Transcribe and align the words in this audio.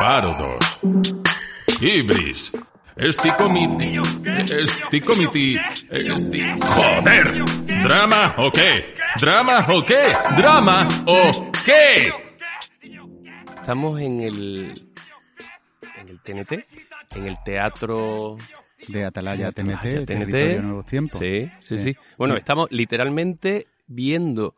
Parodos. 0.00 0.80
Ibris. 1.78 2.52
Esticomiti. 2.96 4.00
Esticomiti. 4.50 5.58
Esti... 5.90 6.40
¡Joder! 6.58 7.44
¿Drama 7.82 8.34
o 8.38 8.50
qué? 8.50 8.94
¿Drama 9.20 9.66
o 9.68 9.84
qué? 9.84 10.00
¿Drama 10.38 10.88
o 11.04 11.52
qué? 11.66 12.10
Estamos 13.60 14.00
en 14.00 14.20
el. 14.22 14.72
en 15.98 16.08
el 16.08 16.20
TNT, 16.22 16.52
en 17.16 17.26
el 17.26 17.36
teatro. 17.44 18.38
De 18.88 19.04
Atalaya 19.04 19.52
TNT, 19.52 19.70
Atalaya 19.70 20.06
Territorio 20.06 20.46
de 20.46 20.62
Nuevos 20.62 20.86
Tiempos. 20.86 21.20
Sí, 21.20 21.50
sí, 21.58 21.76
sí. 21.76 21.96
Bueno, 22.16 22.36
estamos 22.36 22.68
literalmente 22.70 23.66
viendo 23.86 24.54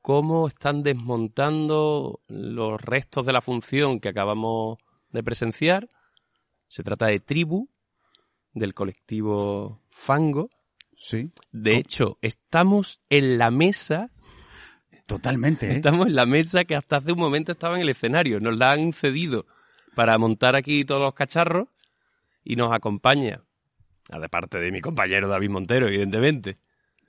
cómo 0.00 0.48
están 0.48 0.82
desmontando 0.82 2.20
los 2.28 2.80
restos 2.80 3.26
de 3.26 3.32
la 3.32 3.40
función 3.40 4.00
que 4.00 4.08
acabamos 4.08 4.78
de 5.10 5.22
presenciar. 5.22 5.88
Se 6.68 6.82
trata 6.82 7.06
de 7.06 7.20
Tribu, 7.20 7.68
del 8.52 8.74
colectivo 8.74 9.82
Fango. 9.90 10.50
Sí, 10.96 11.30
De 11.50 11.76
hecho, 11.76 12.18
estamos 12.20 13.00
en 13.08 13.38
la 13.38 13.50
mesa, 13.50 14.10
totalmente, 15.06 15.70
¿eh? 15.70 15.76
estamos 15.76 16.08
en 16.08 16.14
la 16.14 16.26
mesa 16.26 16.64
que 16.64 16.76
hasta 16.76 16.96
hace 16.96 17.12
un 17.12 17.18
momento 17.18 17.52
estaba 17.52 17.76
en 17.76 17.82
el 17.82 17.88
escenario. 17.88 18.38
Nos 18.38 18.58
la 18.58 18.72
han 18.72 18.92
cedido 18.92 19.46
para 19.94 20.18
montar 20.18 20.56
aquí 20.56 20.84
todos 20.84 21.00
los 21.00 21.14
cacharros 21.14 21.68
y 22.44 22.56
nos 22.56 22.70
acompaña, 22.72 23.42
aparte 24.10 24.58
de 24.58 24.70
mi 24.70 24.82
compañero 24.82 25.26
David 25.26 25.48
Montero, 25.48 25.88
evidentemente, 25.88 26.58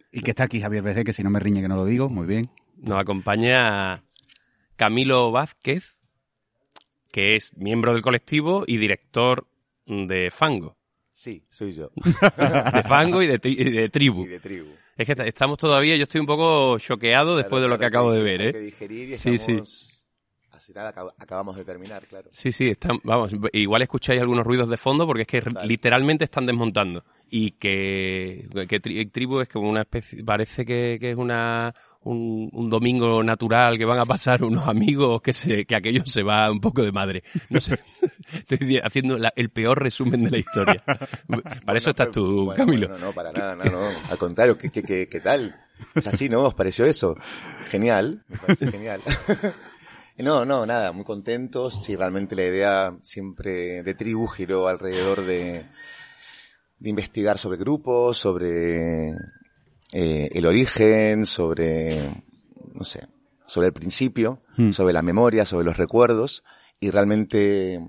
Y 0.10 0.22
que 0.22 0.32
está 0.32 0.46
aquí 0.46 0.62
Javier 0.62 0.84
Berger, 0.84 1.04
que 1.04 1.14
si 1.14 1.24
no 1.24 1.30
me 1.30 1.40
riñe 1.40 1.62
que 1.62 1.68
no 1.68 1.76
lo 1.76 1.86
digo, 1.86 2.10
muy 2.10 2.28
bien. 2.28 2.50
Nos 2.82 3.00
acompaña 3.00 4.04
Camilo 4.76 5.32
Vázquez, 5.32 5.96
que 7.12 7.36
es 7.36 7.56
miembro 7.58 7.94
del 7.94 8.02
colectivo 8.02 8.64
y 8.68 8.78
director 8.78 9.48
de 9.86 10.30
Fango. 10.32 10.78
Sí, 11.10 11.44
soy 11.50 11.74
yo. 11.74 11.92
De 12.74 12.84
Fango 12.84 13.22
y 13.22 13.28
de, 13.28 13.40
tri- 13.42 13.60
y 13.60 13.70
de 13.70 13.90
Tribu. 13.90 14.24
Y 14.24 14.28
de 14.28 14.40
tribu. 14.40 14.72
Es 14.96 15.06
que 15.06 15.28
estamos 15.28 15.58
todavía, 15.58 15.98
yo 15.98 16.04
estoy 16.04 16.22
un 16.22 16.28
poco 16.28 16.80
choqueado 16.80 17.36
después 17.36 17.62
de 17.62 17.68
lo 17.68 17.78
que 17.78 17.86
acabo 17.86 18.14
de 18.14 18.24
ver, 18.24 18.52
que 18.54 18.58
¿eh? 18.58 18.62
digerir 18.62 19.10
y 19.10 19.18
Sí, 19.18 19.38
sí. 19.38 19.60
Así 20.52 20.72
nada, 20.74 20.94
acab- 20.94 21.14
acabamos 21.18 21.58
de 21.58 21.66
terminar, 21.66 22.06
claro. 22.08 22.30
Sí, 22.32 22.52
sí, 22.54 22.68
están, 22.70 23.00
vamos, 23.04 23.34
igual 23.52 23.82
escucháis 23.82 24.22
algunos 24.22 24.46
ruidos 24.46 24.70
de 24.70 24.78
fondo 24.78 25.06
porque 25.06 25.24
es 25.24 25.28
que 25.28 25.42
literalmente 25.66 26.24
están 26.24 26.46
desmontando. 26.46 27.04
Y 27.30 27.52
que, 27.52 28.48
que 28.70 28.82
tri- 28.82 29.12
tribu 29.12 29.42
es 29.42 29.50
como 29.50 29.70
una 29.70 29.82
especie, 29.82 30.24
parece 30.24 30.64
que, 30.66 30.98
que 31.00 31.12
es 31.12 31.18
una, 31.18 31.74
un, 32.04 32.50
un 32.54 32.70
domingo 32.70 33.24
natural 33.24 33.78
que 33.78 33.86
van 33.86 34.00
a 34.00 34.06
pasar 34.06 34.44
unos 34.44 34.68
amigos 34.68 35.22
que 35.22 35.34
se, 35.34 35.66
que 35.66 35.76
aquello 35.76 36.04
se 36.06 36.24
va 36.24 36.50
un 36.52 36.60
poco 36.60 36.82
de 36.82 36.92
madre. 36.92 37.24
No 37.50 37.62
sé, 37.62 37.80
estoy 38.48 38.80
haciendo 38.84 39.18
la- 39.18 39.34
el 39.36 39.50
peor 39.50 39.82
resumen 39.82 40.24
de 40.24 40.32
la 40.32 40.38
historia. 40.38 40.84
Para 41.66 41.78
eso 41.78 41.92
estás 41.92 42.10
tú, 42.12 42.46
Bueno, 42.46 42.66
Camilo. 42.66 42.88
bueno, 42.90 43.06
no, 43.06 43.12
para 43.14 43.32
nada, 43.32 43.56
no, 43.56 43.64
no. 43.66 43.88
Al 44.10 44.18
contrario, 44.18 44.58
¿qué, 44.58 44.70
qué, 44.70 44.82
qué, 44.84 45.08
qué 45.08 45.20
tal? 45.20 45.56
Es 45.96 46.08
así, 46.08 46.28
¿no? 46.30 46.42
¿Os 46.42 46.54
pareció 46.54 46.86
eso? 46.86 47.16
Genial, 47.70 48.24
me 48.28 48.38
parece 48.38 48.70
genial. 48.72 49.02
No, 50.18 50.46
no, 50.46 50.68
nada, 50.68 50.92
muy 50.92 51.04
contentos. 51.04 51.82
Sí, 51.84 51.96
realmente 51.96 52.36
la 52.36 52.44
idea 52.44 52.96
siempre 53.02 53.82
de 53.82 53.94
tribu 53.96 54.28
giró 54.28 54.68
alrededor 54.68 55.22
de, 55.26 55.64
de 56.78 56.90
investigar 56.90 57.40
sobre 57.40 57.58
grupos, 57.58 58.18
sobre 58.20 59.14
eh, 59.94 60.30
el 60.34 60.46
origen, 60.46 61.26
sobre, 61.26 62.10
no 62.74 62.84
sé, 62.86 63.08
sobre 63.46 63.68
el 63.68 63.74
principio, 63.74 64.42
Mm. 64.58 64.72
sobre 64.72 64.94
la 64.94 65.02
memoria, 65.02 65.46
sobre 65.46 65.66
los 65.66 65.78
recuerdos. 65.78 66.44
Y 66.80 66.90
realmente 66.92 67.80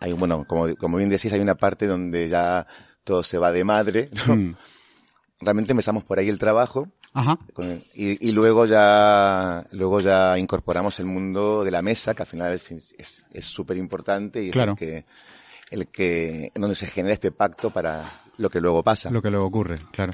hay, 0.00 0.12
bueno, 0.12 0.44
como, 0.46 0.74
como 0.76 0.96
bien 0.98 1.08
decís, 1.10 1.32
hay 1.32 1.40
una 1.40 1.54
parte 1.56 1.86
donde 1.86 2.28
ya 2.28 2.66
todo 3.04 3.22
se 3.22 3.38
va 3.38 3.52
de 3.52 3.64
madre, 3.64 4.10
¿no? 4.26 4.36
Mm. 4.36 4.54
Realmente 5.40 5.72
empezamos 5.72 6.04
por 6.04 6.18
ahí 6.18 6.28
el 6.30 6.38
trabajo 6.38 6.88
Ajá. 7.12 7.38
con 7.52 7.70
el- 7.70 7.84
y, 7.94 8.28
y 8.28 8.32
luego 8.32 8.64
ya 8.66 9.66
luego 9.72 10.00
ya 10.00 10.38
incorporamos 10.38 10.98
el 10.98 11.04
mundo 11.06 11.62
de 11.62 11.70
la 11.70 11.82
mesa 11.82 12.14
que 12.14 12.22
al 12.22 12.26
final 12.28 12.52
es 12.54 13.44
súper 13.44 13.76
importante 13.76 14.42
y 14.42 14.46
es 14.48 14.52
Claro. 14.52 14.72
el 14.72 14.78
que 14.78 15.04
el 15.70 15.88
que 15.88 16.52
donde 16.54 16.74
se 16.76 16.86
genera 16.86 17.12
este 17.12 17.32
pacto 17.32 17.70
para 17.70 18.02
lo 18.38 18.48
que 18.48 18.60
luego 18.60 18.82
pasa 18.82 19.10
Lo 19.10 19.20
que 19.20 19.30
luego 19.30 19.44
ocurre, 19.46 19.78
claro. 19.92 20.12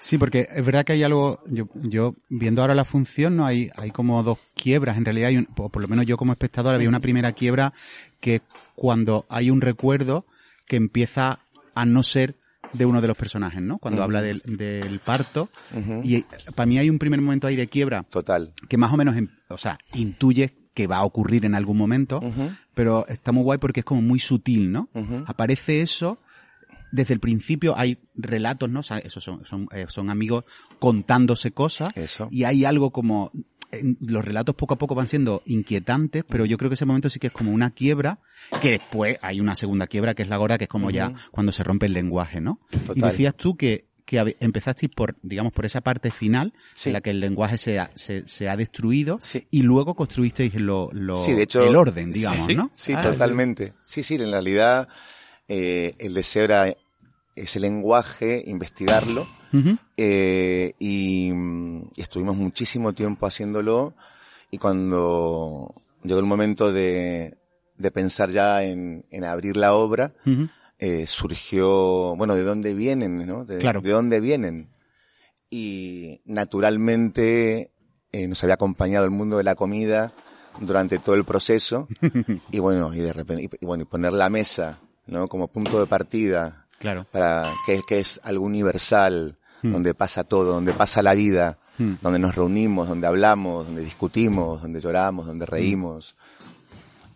Sí, 0.00 0.16
porque 0.18 0.48
es 0.54 0.64
verdad 0.64 0.84
que 0.84 0.92
hay 0.92 1.02
algo, 1.02 1.40
yo, 1.50 1.68
yo 1.74 2.14
viendo 2.28 2.60
ahora 2.62 2.74
la 2.74 2.84
función, 2.84 3.36
no 3.36 3.44
hay, 3.46 3.70
hay 3.76 3.90
como 3.90 4.22
dos 4.22 4.38
quiebras. 4.54 4.96
En 4.96 5.04
realidad 5.04 5.28
hay 5.28 5.38
un, 5.38 5.48
o 5.56 5.68
por 5.68 5.82
lo 5.82 5.88
menos 5.88 6.06
yo 6.06 6.16
como 6.16 6.32
espectador 6.32 6.74
había 6.74 6.88
una 6.88 7.00
primera 7.00 7.32
quiebra 7.32 7.72
que 8.20 8.40
cuando 8.74 9.26
hay 9.28 9.50
un 9.50 9.60
recuerdo 9.60 10.24
que 10.66 10.76
empieza 10.76 11.40
a 11.74 11.84
no 11.84 12.02
ser 12.02 12.36
de 12.72 12.84
uno 12.84 13.00
de 13.00 13.08
los 13.08 13.16
personajes, 13.16 13.62
¿no? 13.62 13.78
Cuando 13.78 14.02
habla 14.04 14.22
del, 14.22 14.42
del 14.58 15.00
parto. 15.00 15.48
Y 16.04 16.24
para 16.54 16.66
mí 16.66 16.78
hay 16.78 16.90
un 16.90 16.98
primer 16.98 17.20
momento 17.20 17.46
ahí 17.46 17.56
de 17.56 17.66
quiebra 17.66 18.02
total 18.04 18.52
que 18.68 18.76
más 18.76 18.92
o 18.92 18.96
menos, 18.96 19.16
em- 19.16 19.28
o 19.48 19.56
sea, 19.58 19.78
intuye 19.94 20.54
que 20.74 20.86
va 20.86 20.98
a 20.98 21.04
ocurrir 21.04 21.44
en 21.44 21.54
algún 21.56 21.76
momento, 21.76 22.20
pero 22.74 23.04
está 23.08 23.32
muy 23.32 23.42
guay 23.42 23.58
porque 23.58 23.80
es 23.80 23.84
como 23.86 24.00
muy 24.02 24.20
sutil, 24.20 24.70
¿no? 24.70 24.88
Aparece 25.26 25.80
eso, 25.80 26.18
desde 26.92 27.14
el 27.14 27.20
principio 27.20 27.76
hay 27.76 27.98
relatos, 28.14 28.70
¿no? 28.70 28.80
O 28.80 28.82
sea, 28.82 28.98
esos 28.98 29.22
son, 29.22 29.44
son, 29.44 29.68
eh, 29.72 29.86
son 29.88 30.10
amigos 30.10 30.44
contándose 30.78 31.52
cosas 31.52 31.94
eso 31.96 32.28
y 32.30 32.44
hay 32.44 32.64
algo 32.64 32.90
como 32.92 33.30
en- 33.70 33.98
los 34.00 34.24
relatos 34.24 34.54
poco 34.54 34.74
a 34.74 34.78
poco 34.78 34.94
van 34.94 35.06
siendo 35.08 35.42
inquietantes, 35.44 36.24
pero 36.26 36.46
yo 36.46 36.56
creo 36.56 36.70
que 36.70 36.74
ese 36.74 36.86
momento 36.86 37.10
sí 37.10 37.18
que 37.18 37.26
es 37.26 37.32
como 37.34 37.52
una 37.52 37.70
quiebra, 37.72 38.18
que 38.62 38.70
después 38.70 39.18
hay 39.20 39.40
una 39.40 39.54
segunda 39.56 39.86
quiebra 39.86 40.14
que 40.14 40.22
es 40.22 40.28
la 40.30 40.38
gorda, 40.38 40.56
que 40.56 40.64
es 40.64 40.70
como 40.70 40.90
ya 40.90 41.12
cuando 41.30 41.52
se 41.52 41.62
rompe 41.64 41.84
el 41.86 41.92
lenguaje, 41.92 42.40
¿no? 42.40 42.60
Y 42.72 42.78
Total. 42.78 43.10
decías 43.10 43.34
tú 43.36 43.56
que, 43.58 43.86
que 44.06 44.38
empezasteis 44.40 44.90
por, 44.90 45.16
digamos, 45.22 45.52
por 45.52 45.66
esa 45.66 45.82
parte 45.82 46.10
final, 46.10 46.54
Sí. 46.72 46.88
en 46.88 46.92
la 46.94 47.02
que 47.02 47.10
el 47.10 47.20
lenguaje 47.20 47.58
se 47.58 47.78
ha, 47.78 47.90
se, 47.94 48.26
se 48.26 48.48
ha 48.48 48.56
destruido, 48.56 49.18
Sí. 49.20 49.46
y 49.50 49.60
luego 49.60 49.94
construisteis 49.94 50.54
lo, 50.54 50.88
lo- 50.94 51.22
Sí, 51.22 51.32
de 51.32 51.42
hecho- 51.42 51.62
el 51.62 51.76
orden, 51.76 52.10
digamos, 52.10 52.40
Sí, 52.40 52.46
sí. 52.48 52.54
¿no? 52.54 52.70
Sí, 52.72 52.94
Ah, 52.96 53.02
totalmente. 53.02 53.74
Sí, 53.84 54.02
sí, 54.02 54.14
en 54.14 54.30
realidad 54.32 54.88
eh, 55.48 55.94
el 55.98 56.14
deseo 56.14 56.44
era 56.44 56.76
ese 57.34 57.60
lenguaje, 57.60 58.42
investigarlo, 58.46 59.26
eh, 59.96 60.74
y, 60.78 61.32
y 61.32 62.00
estuvimos 62.00 62.36
muchísimo 62.36 62.92
tiempo 62.92 63.26
haciéndolo, 63.26 63.94
y 64.50 64.58
cuando 64.58 65.74
llegó 66.02 66.20
el 66.20 66.26
momento 66.26 66.72
de, 66.72 67.38
de 67.76 67.90
pensar 67.90 68.30
ya 68.30 68.62
en, 68.62 69.06
en 69.10 69.24
abrir 69.24 69.56
la 69.56 69.74
obra, 69.74 70.12
eh, 70.78 71.06
surgió, 71.06 72.14
bueno, 72.16 72.34
¿de 72.34 72.42
dónde 72.42 72.74
vienen, 72.74 73.26
no? 73.26 73.44
De, 73.44 73.58
Claro. 73.58 73.80
¿De 73.80 73.90
dónde 73.90 74.20
vienen? 74.20 74.68
Y 75.50 76.20
naturalmente 76.24 77.70
nos 78.12 78.42
había 78.42 78.54
acompañado 78.54 79.04
el 79.04 79.10
mundo 79.10 79.36
de 79.38 79.44
la 79.44 79.54
comida 79.54 80.12
durante 80.60 80.98
todo 80.98 81.14
el 81.14 81.24
proceso 81.24 81.88
y 82.50 82.58
bueno, 82.58 82.92
y 82.92 82.98
de 82.98 83.12
repente, 83.12 83.48
y 83.60 83.66
bueno, 83.66 83.82
y 83.82 83.86
poner 83.86 84.12
la 84.12 84.28
mesa, 84.28 84.80
¿no? 85.08 85.26
Como 85.28 85.48
punto 85.48 85.80
de 85.80 85.86
partida 85.86 86.64
Claro. 86.78 87.06
para 87.10 87.44
que, 87.66 87.80
que 87.86 87.98
es 88.00 88.20
algo 88.24 88.44
universal, 88.44 89.36
Hmm. 89.62 89.72
donde 89.72 89.92
pasa 89.94 90.22
todo, 90.22 90.52
donde 90.52 90.72
pasa 90.72 91.02
la 91.02 91.14
vida, 91.14 91.58
Hmm. 91.78 91.94
donde 92.00 92.18
nos 92.20 92.34
reunimos, 92.36 92.88
donde 92.88 93.06
hablamos, 93.08 93.66
donde 93.66 93.82
discutimos, 93.82 94.62
donde 94.62 94.80
lloramos, 94.80 95.26
donde 95.26 95.46
Hmm. 95.46 95.50
reímos. 95.50 96.14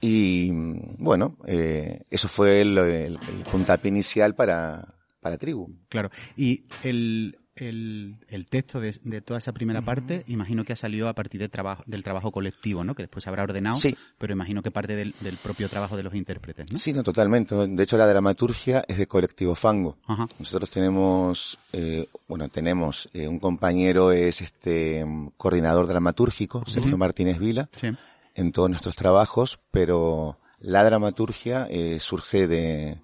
Y 0.01 0.51
bueno, 0.99 1.37
eh, 1.47 2.03
eso 2.11 2.27
fue 2.29 2.61
el, 2.63 2.77
el- 2.79 3.19
el 3.29 3.45
puntapié 3.51 3.89
inicial 3.91 4.35
para, 4.35 4.89
para 5.21 5.39
Tribu. 5.39 5.69
Claro. 5.89 6.11
Y 6.37 6.65
el, 6.83 7.39
el, 7.57 8.17
el 8.29 8.47
texto 8.47 8.81
de, 8.81 8.99
de 9.05 9.21
toda 9.21 9.39
esa 9.39 9.53
primera 9.53 9.83
parte, 9.83 10.25
imagino 10.27 10.65
que 10.65 10.73
ha 10.73 10.77
salido 10.77 11.09
a 11.09 11.15
partir 11.15 11.41
de 11.41 11.49
trabajo, 11.49 11.83
del 11.87 12.03
trabajo 12.03 12.33
colectivo, 12.33 12.83
¿no? 12.85 12.95
Que 12.95 13.03
después 13.03 13.25
se 13.25 13.29
habrá 13.29 13.43
ordenado. 13.43 13.77
Sí. 13.79 13.95
Pero 14.19 14.33
imagino 14.33 14.63
que 14.63 14.71
parte 14.71 14.97
del, 14.97 15.15
del 15.21 15.37
propio 15.37 15.69
trabajo 15.69 15.97
de 15.97 16.03
los 16.03 16.15
intérpretes, 16.15 16.73
¿no? 16.73 16.79
Sí, 16.79 16.93
no, 16.93 17.03
totalmente. 17.03 17.55
De 17.55 17.83
hecho, 17.83 17.97
la 17.99 18.07
dramaturgia 18.07 18.85
es 18.89 18.97
de 18.97 19.07
Colectivo 19.07 19.55
Fango. 19.55 19.99
Ajá. 20.07 20.27
Nosotros 20.39 20.71
tenemos, 20.71 21.59
eh, 21.73 22.09
bueno, 22.27 22.49
tenemos 22.49 23.11
eh, 23.13 23.29
un 23.29 23.39
compañero, 23.39 24.13
es 24.13 24.41
este 24.41 25.05
coordinador 25.37 25.87
dramatúrgico, 25.87 26.65
Sergio 26.67 26.97
Martínez 26.97 27.39
Vila, 27.39 27.69
Sí. 27.77 27.89
en 28.35 28.53
todos 28.53 28.71
nuestros 28.71 28.97
trabajos, 28.97 29.61
pero 29.71 30.39
la 30.59 30.85
dramaturgia 30.85 31.67
eh, 31.69 31.99
surge 32.01 32.47
de, 32.47 32.99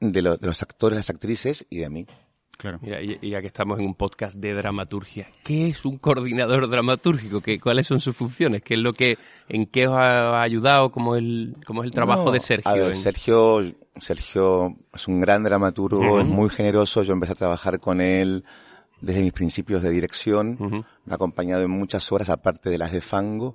de, 0.00 0.22
lo- 0.22 0.36
de 0.38 0.46
los 0.46 0.62
actores, 0.62 0.96
las 0.96 1.10
actrices 1.10 1.66
y 1.68 1.78
de 1.78 1.90
mí. 1.90 2.06
Claro. 2.58 2.80
Mira, 2.82 3.00
y, 3.00 3.18
ya 3.30 3.40
que 3.40 3.46
estamos 3.46 3.78
en 3.78 3.86
un 3.86 3.94
podcast 3.94 4.36
de 4.36 4.52
dramaturgia, 4.52 5.28
¿qué 5.44 5.68
es 5.68 5.84
un 5.84 5.96
coordinador 5.96 6.68
dramatúrgico? 6.68 7.40
¿Qué, 7.40 7.60
¿Cuáles 7.60 7.86
son 7.86 8.00
sus 8.00 8.16
funciones? 8.16 8.62
¿Qué 8.62 8.74
es 8.74 8.80
lo 8.80 8.92
que, 8.92 9.16
en 9.48 9.66
qué 9.66 9.86
os 9.86 9.94
ha 9.96 10.42
ayudado? 10.42 10.90
¿Cómo 10.90 11.14
es 11.14 11.22
el, 11.22 11.56
cómo 11.64 11.82
es 11.82 11.86
el 11.86 11.94
trabajo 11.94 12.24
No, 12.26 12.32
de 12.32 12.40
Sergio? 12.40 12.68
a 12.70 12.74
ver, 12.74 12.90
en- 12.90 12.96
Sergio, 12.96 13.62
Sergio 13.96 14.76
es 14.92 15.06
un 15.06 15.20
gran 15.20 15.44
dramaturgo, 15.44 16.18
es 16.20 16.26
muy 16.26 16.48
generoso. 16.50 17.04
Yo 17.04 17.12
empecé 17.12 17.32
a 17.34 17.36
trabajar 17.36 17.78
con 17.78 18.00
él 18.00 18.44
desde 19.00 19.22
mis 19.22 19.32
principios 19.32 19.80
de 19.82 19.90
dirección. 19.90 20.56
Me 21.04 21.12
ha 21.12 21.14
acompañado 21.14 21.62
en 21.62 21.70
muchas 21.70 22.10
obras, 22.10 22.28
aparte 22.28 22.70
de 22.70 22.78
las 22.78 22.90
de 22.90 23.00
Fango. 23.00 23.54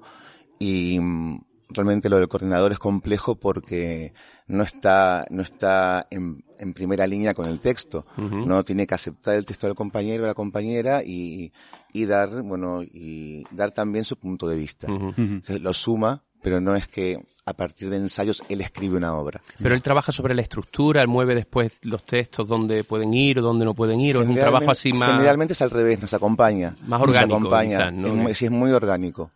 Y 0.59 0.97
mm, 1.01 1.41
realmente 1.73 2.09
lo 2.09 2.17
del 2.17 2.27
coordinador 2.27 2.71
es 2.71 2.79
complejo 2.79 3.35
porque 3.35 4.13
no 4.47 4.63
está, 4.63 5.25
no 5.29 5.41
está 5.41 6.07
en, 6.09 6.43
en 6.59 6.73
primera 6.73 7.07
línea 7.07 7.33
con 7.33 7.47
el 7.47 7.59
texto. 7.59 8.05
No 8.17 8.63
tiene 8.63 8.87
que 8.87 8.95
aceptar 8.95 9.35
el 9.35 9.45
texto 9.45 9.67
del 9.67 9.75
compañero 9.75 10.23
o 10.23 10.27
la 10.27 10.33
compañera 10.33 11.03
y, 11.03 11.51
y 11.91 12.05
dar, 12.05 12.41
bueno, 12.43 12.83
y 12.83 13.43
dar 13.51 13.71
también 13.71 14.03
su 14.05 14.17
punto 14.17 14.47
de 14.47 14.55
vista. 14.55 14.87
Entonces, 14.87 15.61
lo 15.61 15.73
suma, 15.73 16.23
pero 16.41 16.59
no 16.59 16.75
es 16.75 16.87
que 16.87 17.19
a 17.45 17.53
partir 17.53 17.89
de 17.89 17.97
ensayos 17.97 18.41
él 18.49 18.61
escribe 18.61 18.97
una 18.97 19.15
obra. 19.15 19.41
Pero 19.61 19.75
él 19.75 19.81
trabaja 19.81 20.11
sobre 20.11 20.33
la 20.33 20.41
estructura, 20.41 21.01
él 21.01 21.07
mueve 21.07 21.35
después 21.35 21.79
los 21.83 22.03
textos 22.03 22.47
donde 22.47 22.83
pueden 22.83 23.13
ir 23.13 23.39
o 23.39 23.41
donde 23.41 23.65
no 23.65 23.73
pueden 23.73 23.99
ir, 23.99 24.17
o 24.17 24.21
es 24.21 24.29
un 24.29 24.35
trabajo 24.35 24.71
así 24.71 24.93
más... 24.93 25.11
Generalmente 25.11 25.53
es 25.53 25.61
al 25.61 25.71
revés, 25.71 26.01
nos 26.01 26.13
acompaña. 26.13 26.75
Más 26.85 27.01
orgánico. 27.01 27.39
Nos 27.39 27.53
acompaña. 27.53 27.91
quizás, 27.91 28.41
es 28.43 28.51
muy 28.51 28.71
orgánico. 28.71 29.31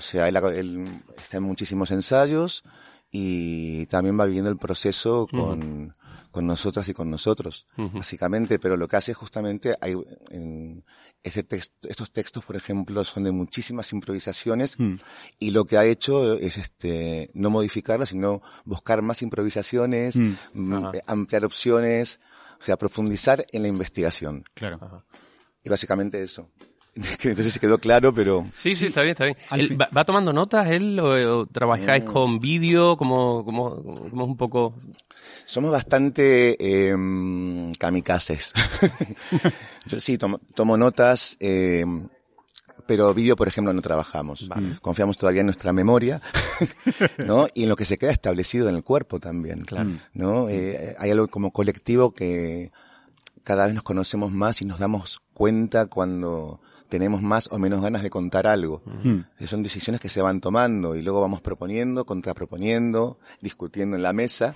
O 0.00 0.02
sea, 0.02 0.28
él, 0.28 0.36
él 0.36 1.02
está 1.22 1.36
en 1.36 1.42
muchísimos 1.42 1.90
ensayos 1.90 2.64
y 3.10 3.84
también 3.86 4.18
va 4.18 4.24
viviendo 4.24 4.50
el 4.50 4.56
proceso 4.56 5.26
con, 5.30 5.92
con 6.30 6.46
nosotras 6.46 6.88
y 6.88 6.94
con 6.94 7.10
nosotros, 7.10 7.66
básicamente. 7.92 8.58
Pero 8.58 8.78
lo 8.78 8.88
que 8.88 8.96
hace 8.96 9.12
justamente, 9.12 9.76
hay, 9.80 9.94
en 10.30 10.84
ese 11.22 11.46
text- 11.46 11.72
estos 11.86 12.12
textos, 12.12 12.42
por 12.46 12.56
ejemplo, 12.56 13.04
son 13.04 13.24
de 13.24 13.30
muchísimas 13.32 13.92
improvisaciones 13.92 14.76
y 15.38 15.50
lo 15.50 15.66
que 15.66 15.76
ha 15.76 15.84
hecho 15.84 16.34
es 16.38 16.56
este 16.56 17.28
no 17.34 17.50
modificarlas, 17.50 18.08
sino 18.08 18.40
buscar 18.64 19.02
más 19.02 19.20
improvisaciones, 19.20 20.16
mm, 20.16 20.34
eh, 20.94 21.02
ampliar 21.06 21.44
opciones, 21.44 22.20
o 22.62 22.64
sea, 22.64 22.78
profundizar 22.78 23.44
en 23.52 23.62
la 23.62 23.68
investigación. 23.68 24.44
Claro. 24.54 24.78
Y 25.62 25.68
básicamente 25.68 26.22
eso. 26.22 26.48
Que 26.94 27.28
Entonces 27.30 27.52
se 27.52 27.60
quedó 27.60 27.78
claro, 27.78 28.12
pero 28.12 28.46
Sí, 28.54 28.74
sí, 28.74 28.86
está 28.86 29.02
bien, 29.02 29.12
está 29.12 29.24
bien. 29.24 29.36
Él 29.52 29.80
va, 29.80 29.88
va 29.96 30.04
tomando 30.04 30.32
notas 30.32 30.70
él 30.70 30.98
o, 31.00 31.40
o 31.40 31.46
trabajáis 31.46 32.04
con 32.04 32.38
vídeo? 32.40 32.96
como 32.96 33.44
como 33.44 33.82
como 34.10 34.24
un 34.24 34.36
poco...? 34.36 34.74
somos 35.50 35.72
bastante 35.72 36.56
eh, 36.60 36.94
kamikazes. 37.76 38.52
Yo 39.86 39.98
sí 39.98 40.16
tomo, 40.16 40.38
tomo 40.54 40.76
notas, 40.76 41.36
eh, 41.40 41.84
pero 42.86 43.12
vídeo, 43.14 43.34
por 43.34 43.48
ejemplo, 43.48 43.72
no 43.72 43.82
trabajamos. 43.82 44.48
Confiamos 44.80 45.18
todavía 45.18 45.40
en 45.40 45.46
nuestra 45.46 45.72
memoria, 45.72 46.20
¿no? 47.18 47.48
Y 47.52 47.64
en 47.64 47.68
lo 47.68 47.74
que 47.74 47.84
se 47.84 47.98
queda 47.98 48.12
establecido 48.12 48.68
en 48.68 48.76
el 48.76 48.84
cuerpo 48.84 49.18
también. 49.18 49.62
Claro. 49.62 49.90
¿no? 50.12 50.48
Eh, 50.48 50.94
hay 50.98 51.10
algo 51.10 51.26
como 51.26 51.52
colectivo 51.52 52.12
que 52.12 52.70
cada 53.42 53.66
vez 53.66 53.74
nos 53.74 53.82
conocemos 53.82 54.30
más 54.30 54.62
y 54.62 54.66
nos 54.66 54.78
damos 54.78 55.20
cuenta 55.34 55.86
cuando 55.86 56.60
tenemos 56.90 57.22
más 57.22 57.48
o 57.50 57.58
menos 57.58 57.80
ganas 57.80 58.02
de 58.02 58.10
contar 58.10 58.46
algo. 58.46 58.82
Eh, 59.38 59.46
Son 59.46 59.62
decisiones 59.62 60.00
que 60.00 60.08
se 60.10 60.20
van 60.20 60.40
tomando 60.42 60.94
y 60.96 61.00
luego 61.02 61.20
vamos 61.22 61.40
proponiendo, 61.40 62.04
contraproponiendo, 62.04 63.18
discutiendo 63.40 63.96
en 63.96 64.02
la 64.02 64.12
mesa 64.12 64.54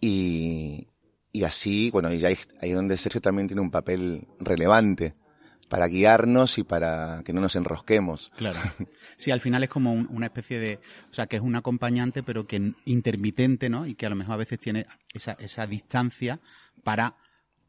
y, 0.00 0.86
y 1.32 1.44
así, 1.44 1.90
bueno, 1.90 2.12
y 2.12 2.24
ahí, 2.24 2.36
ahí 2.60 2.70
es 2.70 2.76
donde 2.76 2.96
Sergio 2.96 3.20
también 3.20 3.46
tiene 3.48 3.62
un 3.62 3.70
papel 3.70 4.26
relevante 4.38 5.14
para 5.68 5.86
guiarnos 5.88 6.58
y 6.58 6.62
para 6.62 7.22
que 7.24 7.32
no 7.32 7.40
nos 7.40 7.56
enrosquemos. 7.56 8.30
Claro. 8.36 8.58
Sí, 9.16 9.30
al 9.30 9.40
final 9.40 9.62
es 9.62 9.70
como 9.70 9.92
un- 9.92 10.08
una 10.10 10.26
especie 10.26 10.58
de, 10.58 10.78
o 11.10 11.14
sea, 11.14 11.26
que 11.26 11.36
es 11.36 11.42
un 11.42 11.56
acompañante, 11.56 12.22
pero 12.22 12.46
que 12.46 12.74
intermitente, 12.84 13.70
¿no? 13.70 13.86
Y 13.86 13.94
que 13.94 14.06
a 14.06 14.10
lo 14.10 14.16
mejor 14.16 14.34
a 14.34 14.38
veces 14.38 14.58
tiene 14.58 14.86
esa, 15.14 15.32
esa 15.38 15.66
distancia 15.66 16.40
para 16.82 17.16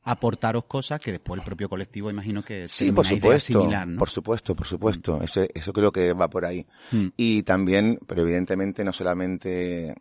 aportaros 0.05 0.65
cosas 0.65 0.99
que 0.99 1.11
después 1.11 1.39
el 1.39 1.45
propio 1.45 1.67
colectivo, 1.67 2.09
imagino 2.09 2.41
que 2.43 2.67
Sí, 2.67 2.91
por 2.91 3.05
una 3.05 3.09
idea 3.13 3.19
supuesto, 3.21 3.59
similar, 3.59 3.87
¿no? 3.87 3.97
por 3.99 4.09
supuesto, 4.09 4.55
por 4.55 4.67
supuesto. 4.67 5.19
Eso, 5.21 5.45
eso 5.53 5.73
creo 5.73 5.91
que 5.91 6.13
va 6.13 6.29
por 6.29 6.45
ahí. 6.45 6.65
Mm. 6.91 7.07
Y 7.17 7.43
también, 7.43 7.99
pero 8.07 8.21
evidentemente 8.21 8.83
no 8.83 8.93
solamente 8.93 9.95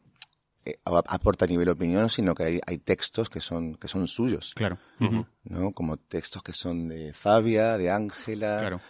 eh, 0.66 0.78
a- 0.84 1.02
aporta 1.08 1.46
a 1.46 1.48
nivel 1.48 1.68
opinión, 1.70 2.08
sino 2.10 2.34
que 2.34 2.44
hay, 2.44 2.60
hay 2.66 2.78
textos 2.78 3.30
que 3.30 3.40
son, 3.40 3.76
que 3.76 3.88
son 3.88 4.06
suyos, 4.06 4.52
Claro. 4.54 4.78
¿no? 5.44 5.72
Como 5.72 5.96
textos 5.96 6.42
que 6.42 6.52
son 6.52 6.88
de 6.88 7.12
Fabia, 7.14 7.76
de 7.78 7.90
Ángela. 7.90 8.58
Claro. 8.60 8.80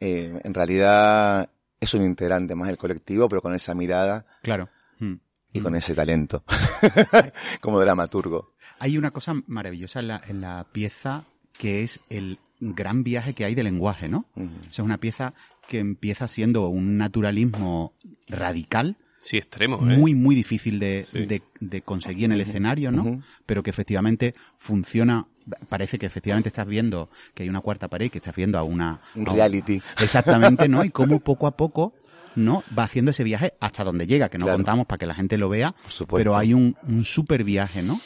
Eh, 0.00 0.38
en 0.44 0.54
realidad 0.54 1.50
es 1.80 1.94
un 1.94 2.02
integrante 2.02 2.54
más 2.54 2.68
del 2.68 2.76
colectivo, 2.76 3.28
pero 3.28 3.40
con 3.40 3.54
esa 3.54 3.74
mirada 3.74 4.26
Claro. 4.42 4.68
Mm. 4.98 5.14
y 5.54 5.60
con 5.60 5.74
ese 5.76 5.94
talento 5.94 6.44
como 7.60 7.80
dramaturgo. 7.80 8.54
Hay 8.78 8.96
una 8.98 9.10
cosa 9.10 9.34
maravillosa 9.46 10.00
en 10.00 10.08
la, 10.08 10.20
en 10.28 10.40
la 10.40 10.66
pieza 10.72 11.24
que 11.58 11.82
es 11.82 12.00
el 12.10 12.38
gran 12.60 13.04
viaje 13.04 13.34
que 13.34 13.44
hay 13.44 13.54
de 13.54 13.62
lenguaje, 13.62 14.08
¿no? 14.08 14.26
O 14.36 14.40
sea, 14.40 14.70
es 14.70 14.78
una 14.80 14.98
pieza 14.98 15.34
que 15.68 15.78
empieza 15.80 16.28
siendo 16.28 16.68
un 16.68 16.96
naturalismo 16.96 17.92
radical, 18.28 18.96
Sí, 19.20 19.36
extremo, 19.36 19.76
¿eh? 19.90 19.96
muy, 19.96 20.14
muy 20.14 20.34
difícil 20.36 20.78
de, 20.78 21.04
Sí. 21.04 21.26
de, 21.26 21.42
de 21.60 21.82
conseguir 21.82 22.26
en 22.26 22.32
el 22.32 22.40
escenario, 22.40 22.90
¿no? 22.92 23.20
Pero 23.46 23.62
que 23.64 23.70
efectivamente 23.70 24.34
funciona. 24.56 25.26
Parece 25.68 25.98
que 25.98 26.06
efectivamente 26.06 26.48
estás 26.48 26.66
viendo 26.66 27.10
que 27.34 27.42
hay 27.42 27.48
una 27.48 27.60
cuarta 27.60 27.88
pared, 27.88 28.10
que 28.10 28.18
estás 28.18 28.34
viendo 28.36 28.58
a 28.58 28.62
una... 28.62 29.00
Un 29.16 29.28
a 29.28 29.32
reality. 29.32 29.82
Exactamente, 30.00 30.68
¿no? 30.68 30.84
Y 30.84 30.90
cómo 30.90 31.18
poco 31.20 31.46
a 31.48 31.56
poco, 31.56 31.94
¿no? 32.36 32.62
Va 32.78 32.84
haciendo 32.84 33.10
ese 33.10 33.24
viaje 33.24 33.54
hasta 33.60 33.82
donde 33.82 34.06
llega, 34.06 34.28
que 34.28 34.38
no 34.38 34.44
Claro. 34.46 34.58
contamos 34.58 34.86
para 34.86 34.98
que 34.98 35.06
la 35.06 35.14
gente 35.14 35.36
lo 35.36 35.48
vea. 35.48 35.74
supuesto. 35.88 36.16
Pero 36.16 36.36
hay 36.36 36.54
un, 36.54 36.76
un 36.86 37.04
super 37.04 37.42
viaje, 37.44 37.82
¿no? 37.82 38.00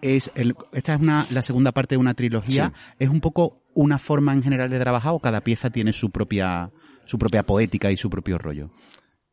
Es 0.00 0.30
el, 0.34 0.54
esta 0.72 0.94
es 0.94 1.00
una, 1.00 1.26
la 1.30 1.42
segunda 1.42 1.72
parte 1.72 1.94
de 1.94 1.98
una 1.98 2.14
trilogía. 2.14 2.72
¿Es 2.98 3.08
un 3.08 3.20
poco 3.20 3.62
una 3.74 3.98
forma 3.98 4.32
en 4.32 4.42
general 4.42 4.70
de 4.70 4.78
trabajar 4.78 5.12
o 5.12 5.18
cada 5.18 5.40
pieza 5.40 5.70
tiene 5.70 5.92
su 5.92 6.10
propia, 6.10 6.70
su 7.04 7.18
propia 7.18 7.42
poética 7.44 7.90
y 7.90 7.96
su 7.96 8.08
propio 8.08 8.38
rollo? 8.38 8.70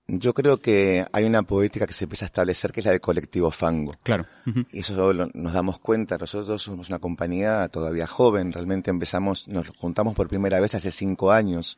Yo 0.07 0.35
creo 0.35 0.61
que 0.61 1.03
hay 1.13 1.23
una 1.25 1.41
poética 1.41 1.87
que 1.87 1.93
se 1.93 2.05
empieza 2.05 2.25
a 2.25 2.27
establecer 2.27 2.71
que 2.71 2.79
es 2.81 2.85
la 2.85 2.91
del 2.91 3.01
colectivo 3.01 3.49
Fango. 3.49 3.93
Claro. 4.03 4.27
Ujú. 4.45 4.63
Y 4.71 4.79
eso 4.79 5.13
lo- 5.13 5.29
nos 5.33 5.53
damos 5.53 5.79
cuenta. 5.79 6.17
Nosotros 6.19 6.61
somos 6.61 6.89
una 6.89 6.99
compañía 6.99 7.67
todavía 7.69 8.05
joven. 8.05 8.51
Realmente 8.51 8.91
empezamos, 8.91 9.47
nos 9.47 9.69
juntamos 9.69 10.13
por 10.13 10.27
primera 10.27 10.59
vez 10.59 10.75
hace 10.75 10.91
cinco 10.91 11.31
años 11.31 11.77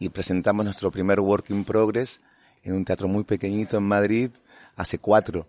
y 0.00 0.08
presentamos 0.08 0.64
nuestro 0.64 0.90
primer 0.90 1.20
work 1.20 1.50
in 1.50 1.64
progress 1.64 2.20
en 2.64 2.74
un 2.74 2.84
teatro 2.84 3.06
muy 3.06 3.22
pequeñito 3.22 3.76
en 3.76 3.84
Madrid 3.84 4.30
hace 4.74 4.98
cuatro. 4.98 5.46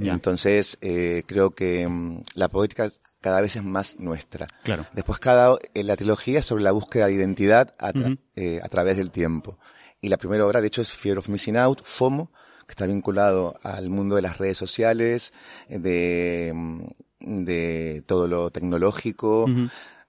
Entonces, 0.00 0.78
eh, 0.80 1.22
creo 1.26 1.50
que 1.50 1.86
mm, 1.88 2.22
la 2.34 2.48
poética 2.48 2.90
cada 3.20 3.40
vez 3.40 3.56
es 3.56 3.62
más 3.64 3.98
nuestra. 3.98 4.46
Claro. 4.64 4.86
Después 4.92 5.18
cada, 5.18 5.56
en 5.72 5.86
la 5.86 5.96
trilogía 5.96 6.40
es 6.40 6.44
sobre 6.44 6.62
la 6.64 6.72
búsqueda 6.72 7.06
de 7.06 7.14
identidad 7.14 7.74
a, 7.78 7.92
tra- 7.92 8.12
Ujú. 8.12 8.18
eh, 8.36 8.60
a 8.62 8.68
través 8.68 8.96
del 8.96 9.10
tiempo. 9.10 9.58
Y 10.00 10.08
la 10.08 10.16
primera 10.18 10.44
obra, 10.46 10.60
de 10.60 10.66
hecho, 10.66 10.82
es 10.82 10.90
Fear 10.92 11.18
of 11.18 11.28
Missing 11.28 11.56
Out, 11.56 11.82
FOMO, 11.84 12.30
que 12.66 12.72
está 12.72 12.86
vinculado 12.86 13.54
al 13.62 13.88
mundo 13.88 14.16
de 14.16 14.22
las 14.22 14.36
redes 14.38 14.58
sociales, 14.58 15.32
eh, 15.68 15.78
de, 15.78 16.52
mm, 16.54 17.44
de 17.44 18.02
todo 18.06 18.26
lo 18.26 18.50
tecnológico. 18.50 19.46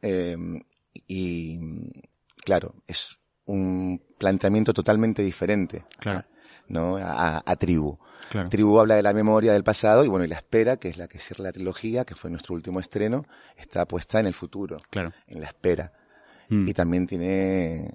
eh, 0.02 0.36
y, 1.08 1.60
claro, 2.44 2.76
es 2.88 3.18
un 3.46 4.02
planteamiento 4.18 4.74
totalmente 4.74 5.22
diferente. 5.24 5.84
Claro. 6.00 6.26
¿No? 6.68 6.98
A, 6.98 7.42
a 7.46 7.56
Tribu. 7.56 7.98
Claro. 8.30 8.50
Tribu 8.50 8.80
habla 8.80 8.96
de 8.96 9.04
la 9.04 9.14
memoria 9.14 9.54
del 9.54 9.64
pasado 9.64 10.04
y 10.04 10.08
bueno, 10.08 10.26
y 10.26 10.28
la 10.28 10.36
espera, 10.38 10.78
que 10.78 10.90
es 10.90 10.98
la 10.98 11.08
que 11.08 11.20
cierra 11.20 11.44
la 11.46 11.52
trilogía, 11.52 12.06
que 12.06 12.16
fue 12.16 12.30
nuestro 12.32 12.56
último 12.56 12.80
estreno, 12.80 13.26
está 13.56 13.88
puesta 13.88 14.20
en 14.20 14.26
el 14.28 14.34
futuro, 14.34 14.78
Claro. 14.90 15.14
en 15.28 15.42
la 15.42 15.48
espera. 15.48 15.94
Mm. 16.50 16.68
Y 16.68 16.74
también 16.74 17.06
tiene, 17.08 17.94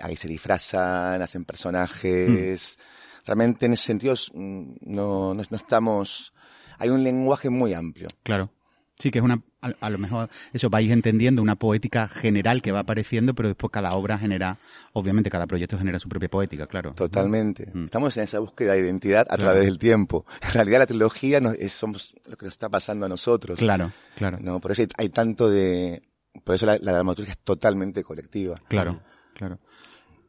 ahí 0.00 0.16
se 0.16 0.28
disfrazan, 0.28 1.20
hacen 1.22 1.44
personajes. 1.44 2.78
Realmente 3.26 3.66
en 3.66 3.72
ese 3.72 3.84
sentido 3.84 4.14
mm, 4.32 4.74
no, 4.82 5.34
no, 5.34 5.42
no 5.48 5.56
estamos, 5.56 6.32
hay 6.78 6.90
un 6.90 7.02
lenguaje 7.02 7.50
muy 7.50 7.72
amplio. 7.74 8.08
Claro. 8.22 8.50
Sí, 8.96 9.10
que 9.10 9.18
es 9.18 9.24
una, 9.24 9.42
a, 9.68 9.86
a 9.86 9.90
lo 9.90 9.98
mejor, 9.98 10.28
eso 10.52 10.70
vais 10.70 10.90
entendiendo 10.90 11.42
una 11.42 11.56
poética 11.56 12.08
general 12.08 12.62
que 12.62 12.72
va 12.72 12.80
apareciendo, 12.80 13.34
pero 13.34 13.48
después 13.48 13.70
cada 13.72 13.94
obra 13.94 14.18
genera, 14.18 14.58
obviamente 14.92 15.30
cada 15.30 15.46
proyecto 15.46 15.78
genera 15.78 15.98
su 15.98 16.08
propia 16.08 16.28
poética, 16.28 16.66
claro. 16.66 16.92
Totalmente. 16.94 17.70
Mm. 17.72 17.84
Estamos 17.86 18.16
en 18.16 18.24
esa 18.24 18.38
búsqueda 18.38 18.72
de 18.74 18.80
identidad 18.80 19.22
a 19.22 19.36
Claro. 19.36 19.42
través 19.52 19.64
del 19.64 19.78
tiempo. 19.78 20.24
En 20.42 20.50
realidad 20.52 20.78
la 20.80 20.86
trilogía 20.86 21.40
nos, 21.40 21.54
es, 21.54 21.72
somos 21.72 22.14
lo 22.26 22.36
que 22.36 22.46
nos 22.46 22.54
está 22.54 22.68
pasando 22.68 23.06
a 23.06 23.08
nosotros. 23.08 23.58
Claro, 23.58 23.92
claro, 24.16 24.38
No, 24.40 24.60
por 24.60 24.72
eso 24.72 24.82
hay, 24.82 24.88
hay 24.98 25.08
tanto 25.08 25.48
de, 25.50 26.02
por 26.44 26.54
eso 26.54 26.66
la, 26.66 26.78
la 26.80 26.92
dramaturgia 26.92 27.32
es 27.32 27.38
totalmente 27.38 28.02
colectiva. 28.04 28.60
claro, 28.68 29.00
claro. 29.34 29.58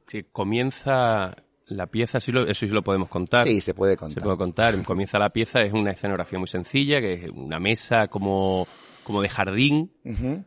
Sí, 0.07 0.23
comienza 0.31 1.35
la 1.67 1.87
pieza, 1.87 2.19
sí 2.19 2.31
lo- 2.31 2.43
eso 2.47 2.65
sí 2.65 2.67
lo 2.67 2.83
podemos 2.83 3.09
contar. 3.09 3.47
Sí, 3.47 3.59
se 3.59 3.73
puede 3.73 3.93
Se 3.93 3.97
contar. 3.97 4.23
puede 4.23 4.37
contar. 4.37 4.83
Comienza 4.83 5.17
la 5.17 5.29
pieza, 5.29 5.61
es 5.61 5.73
una 5.73 5.91
escenografía 5.91 6.37
muy 6.37 6.47
sencilla, 6.47 6.99
que 7.01 7.13
es 7.25 7.29
una 7.31 7.59
mesa 7.59 8.07
como, 8.07 8.67
como 9.05 9.21
de 9.21 9.29
jardín, 9.29 9.91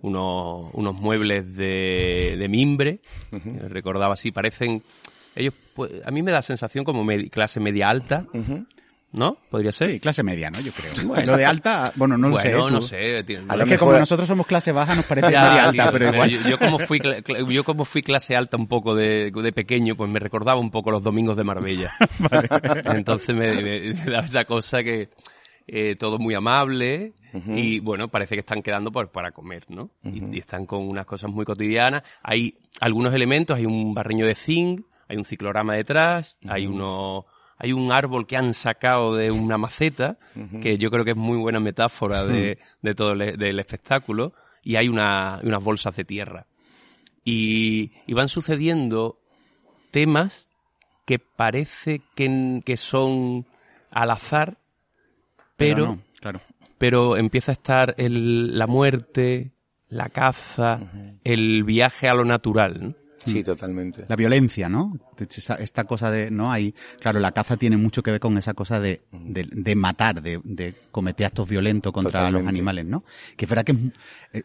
unos, 0.03 0.71
unos 0.75 0.95
muebles 0.95 1.57
de, 1.57 2.37
de 2.39 2.49
mimbre. 2.49 3.01
Recordaba 3.69 4.13
así, 4.15 4.31
parecen, 4.33 4.83
ellos, 5.35 5.55
pues, 5.75 5.93
a 6.05 6.11
mí 6.11 6.23
me 6.23 6.33
da 6.33 6.43
sensación 6.43 6.85
como 6.85 7.03
medi- 7.05 7.31
clase 7.31 7.61
media 7.61 7.89
alta. 7.89 8.27
¿no? 9.11 9.39
Podría 9.51 9.73
ser. 9.73 9.91
Sí, 9.91 10.01
clase 10.01 10.23
media, 10.23 10.51
¿no? 10.51 10.61
Yo 10.61 10.71
creo. 10.73 10.93
Lo 11.25 11.35
de 11.39 11.47
alta, 11.47 11.91
bueno, 11.97 12.19
no 12.19 12.29
lo 12.29 12.39
sé. 12.39 12.49
bueno, 12.51 12.67
tú. 12.69 12.75
no 12.75 12.81
sé. 12.83 13.25
tiene- 13.25 13.47
A 13.49 13.57
lo 13.57 13.65
que 13.65 13.71
mejor- 13.71 13.89
como 13.89 13.99
nosotros 14.01 14.29
somos 14.29 14.47
clase 14.47 14.71
baja 14.71 14.95
nos 14.95 15.07
parece 15.07 15.33
Ya, 15.33 15.45
media 15.49 15.69
alta, 15.71 15.91
pero 15.93 16.11
igual. 16.13 16.29
Yo, 16.31 16.41
yo 16.51 16.59
como 16.59 16.79
fui 16.79 17.01
yo 17.49 17.65
como 17.65 17.87
fui 17.87 18.03
clase 18.03 18.37
alta 18.37 18.59
un 18.59 18.67
poco 18.69 18.95
de, 18.95 19.31
de 19.31 19.53
pequeño, 19.53 19.97
pues 19.97 20.11
me 20.11 20.19
recordaba 20.19 20.61
un 20.61 20.71
poco 20.71 20.91
los 20.91 21.03
domingos 21.03 21.39
de 21.39 21.45
Marbella. 21.45 21.91
Entonces 22.95 23.35
me, 23.35 23.55
me- 23.55 23.95
me 23.95 24.11
daba 24.11 24.27
esa 24.27 24.45
cosa 24.45 24.83
que 24.83 25.09
eh, 25.69 25.97
todo 25.97 26.19
muy 26.19 26.35
amable 26.35 27.13
y 27.47 27.79
bueno, 27.81 28.09
parece 28.09 28.35
que 28.35 28.41
están 28.41 28.63
quedando 28.63 28.91
por, 28.91 29.13
para 29.13 29.31
comer, 29.33 29.67
¿no? 29.69 29.91
y, 30.03 30.37
y 30.37 30.39
están 30.39 30.65
con 30.65 30.89
unas 30.89 31.05
cosas 31.05 31.31
muy 31.31 31.45
cotidianas. 31.45 32.03
Hay 32.23 32.57
algunos 32.81 33.15
elementos, 33.15 33.57
hay 33.57 33.67
un 33.67 33.93
barreño 33.93 34.27
de 34.27 34.35
zinc, 34.35 34.87
hay 35.09 35.19
un 35.19 35.25
ciclorama 35.25 35.75
detrás, 35.75 36.39
hay 36.49 36.67
uno 36.67 37.27
hay 37.59 37.73
un 37.73 37.93
árbol 37.93 38.27
que 38.27 38.37
han 38.37 38.55
sacado 38.55 39.15
de 39.15 39.31
una 39.31 39.59
maceta, 39.59 40.17
que 40.63 40.79
yo 40.79 40.91
creo 40.91 41.05
que 41.05 41.11
es 41.11 41.17
muy 41.17 41.37
buena 41.37 41.61
metáfora 41.61 42.25
de, 42.25 42.59
de 42.83 42.95
todo 42.95 43.13
el, 43.13 43.37
del 43.37 43.59
espectáculo, 43.59 44.33
y 44.63 44.77
hay 44.77 44.89
una, 44.89 45.41
unas 45.43 45.63
bolsas 45.63 45.97
de 45.97 46.05
tierra. 46.05 46.47
Y, 47.25 47.91
y 48.07 48.15
van 48.15 48.29
sucediendo 48.29 49.19
temas 49.91 50.49
que 51.05 51.19
parece 51.19 52.01
que, 52.15 52.63
que 52.65 52.77
son 52.77 53.45
al 53.91 54.13
azar, 54.13 54.59
pero, 55.59 55.87
no, 55.87 55.99
claro. 56.21 56.41
pero 56.79 57.17
empieza 57.19 57.53
a 57.53 57.55
estar 57.55 57.95
el, 57.99 58.57
la 58.57 58.67
muerte, 58.67 59.53
la 59.89 60.09
caza, 60.09 60.81
el 61.25 61.65
viaje 61.65 62.09
a 62.09 62.15
lo 62.15 62.25
natural. 62.25 62.79
¿no? 62.81 62.95
Sí, 63.25 63.43
totalmente. 63.43 64.07
La 64.09 64.17
violencia, 64.17 64.69
¿no? 64.71 64.97
Esa- 65.19 65.57
Esta 65.57 65.85
cosa 65.85 66.11
de, 66.11 66.31
¿no? 66.31 66.51
Hay, 66.53 66.75
claro, 67.01 67.19
la 67.21 67.33
caza 67.33 67.57
tiene 67.59 67.77
mucho 67.77 68.03
que 68.03 68.11
ver 68.13 68.21
con 68.21 68.39
esa 68.39 68.55
cosa 68.55 68.81
de, 68.81 69.03
de, 69.13 69.47
de 69.51 69.75
matar, 69.75 70.23
de, 70.23 70.41
de 70.45 70.73
cometer 70.91 71.27
actos 71.27 71.47
violentos 71.49 71.93
contra 71.93 72.31
los 72.31 72.47
animales, 72.47 72.87
¿no? 72.87 73.05
Que 73.37 73.45
es 73.45 73.49
verdad 73.51 73.65
que 73.65 73.75
eh, 74.33 74.43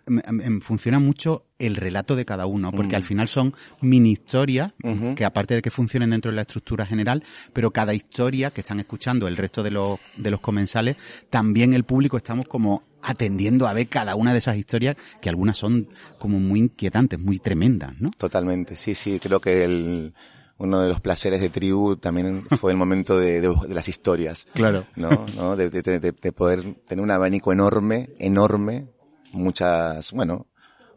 funciona 0.61 0.99
mucho 0.99 1.45
el 1.65 1.75
relato 1.75 2.15
de 2.15 2.25
cada 2.25 2.45
uno, 2.45 2.71
porque 2.71 2.95
al 2.95 3.03
final 3.03 3.27
son 3.27 3.53
mini 3.81 4.11
historias, 4.11 4.71
que 5.15 5.25
aparte 5.25 5.55
de 5.55 5.61
que 5.61 5.71
funcionen 5.71 6.09
dentro 6.11 6.31
de 6.31 6.35
la 6.35 6.41
estructura 6.43 6.85
general, 6.85 7.23
pero 7.53 7.71
cada 7.71 7.93
historia 7.93 8.51
que 8.51 8.61
están 8.61 8.79
escuchando 8.79 9.27
el 9.27 9.37
resto 9.37 9.63
de 9.63 9.71
los, 9.71 9.99
de 10.17 10.31
los 10.31 10.39
comensales, 10.39 10.97
también 11.29 11.73
el 11.73 11.83
público 11.83 12.17
estamos 12.17 12.45
como 12.47 12.83
atendiendo 13.01 13.67
a 13.67 13.73
ver 13.73 13.87
cada 13.89 14.15
una 14.15 14.31
de 14.31 14.39
esas 14.39 14.55
historias, 14.57 14.95
que 15.21 15.29
algunas 15.29 15.57
son 15.57 15.89
como 16.19 16.39
muy 16.39 16.59
inquietantes, 16.59 17.19
muy 17.19 17.39
tremendas, 17.39 17.93
¿no? 17.99 18.11
Totalmente, 18.17 18.75
sí, 18.77 18.95
sí, 18.95 19.19
creo 19.19 19.41
que 19.41 19.65
el, 19.65 20.13
uno 20.57 20.79
de 20.81 20.87
los 20.87 21.01
placeres 21.01 21.41
de 21.41 21.49
tribu 21.49 21.97
también 21.97 22.43
fue 22.59 22.71
el 22.71 22.77
momento 22.77 23.17
de, 23.17 23.41
de- 23.41 23.53
de 23.67 23.73
las 23.75 23.89
historias. 23.89 24.47
Claro. 24.53 24.85
¿No? 24.95 25.25
¿No? 25.35 25.55
De, 25.57 25.69
de- 25.69 25.81
de- 25.99 26.11
de 26.13 26.31
poder 26.31 26.75
tener 26.87 27.03
un 27.03 27.11
abanico 27.11 27.51
enorme, 27.51 28.09
enorme, 28.19 28.87
muchas, 29.33 30.11
bueno, 30.13 30.47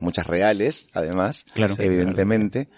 muchas 0.01 0.27
reales, 0.27 0.89
además, 0.93 1.45
Claro. 1.55 1.75
evidentemente. 1.79 2.69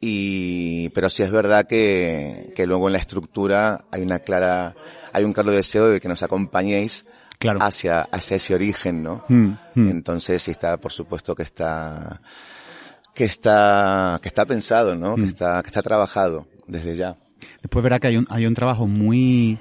Y, 0.00 0.90
pero 0.90 1.08
sí 1.08 1.22
es 1.22 1.30
verdad 1.30 1.66
que, 1.66 2.52
que 2.54 2.66
luego 2.66 2.88
en 2.88 2.92
la 2.92 2.98
estructura 2.98 3.86
hay 3.90 4.02
una 4.02 4.18
clara, 4.18 4.74
hay 5.12 5.24
un 5.24 5.32
claro 5.32 5.50
deseo 5.52 5.88
de 5.88 6.00
que 6.00 6.08
nos 6.08 6.22
acompañéis 6.22 7.06
Claro. 7.38 7.58
hacia, 7.62 8.00
hacia 8.00 8.36
ese 8.36 8.54
origen, 8.54 9.02
¿no? 9.02 9.24
Mm, 9.28 9.52
mm. 9.74 9.88
Entonces 9.90 10.42
sí 10.42 10.50
está, 10.52 10.78
por 10.78 10.92
supuesto 10.92 11.34
que 11.34 11.42
está, 11.42 12.20
que 13.14 13.24
está, 13.24 14.18
que 14.22 14.28
está 14.28 14.46
pensado, 14.46 14.94
¿no? 14.94 15.16
Que 15.16 15.24
está, 15.24 15.62
que 15.62 15.68
está 15.68 15.82
trabajado 15.82 16.46
desde 16.66 16.96
ya. 16.96 17.16
Después 17.62 17.82
verá 17.82 17.98
que 17.98 18.06
hay 18.08 18.16
un, 18.16 18.26
hay 18.30 18.46
un 18.46 18.54
trabajo 18.54 18.86
muy 18.86 19.58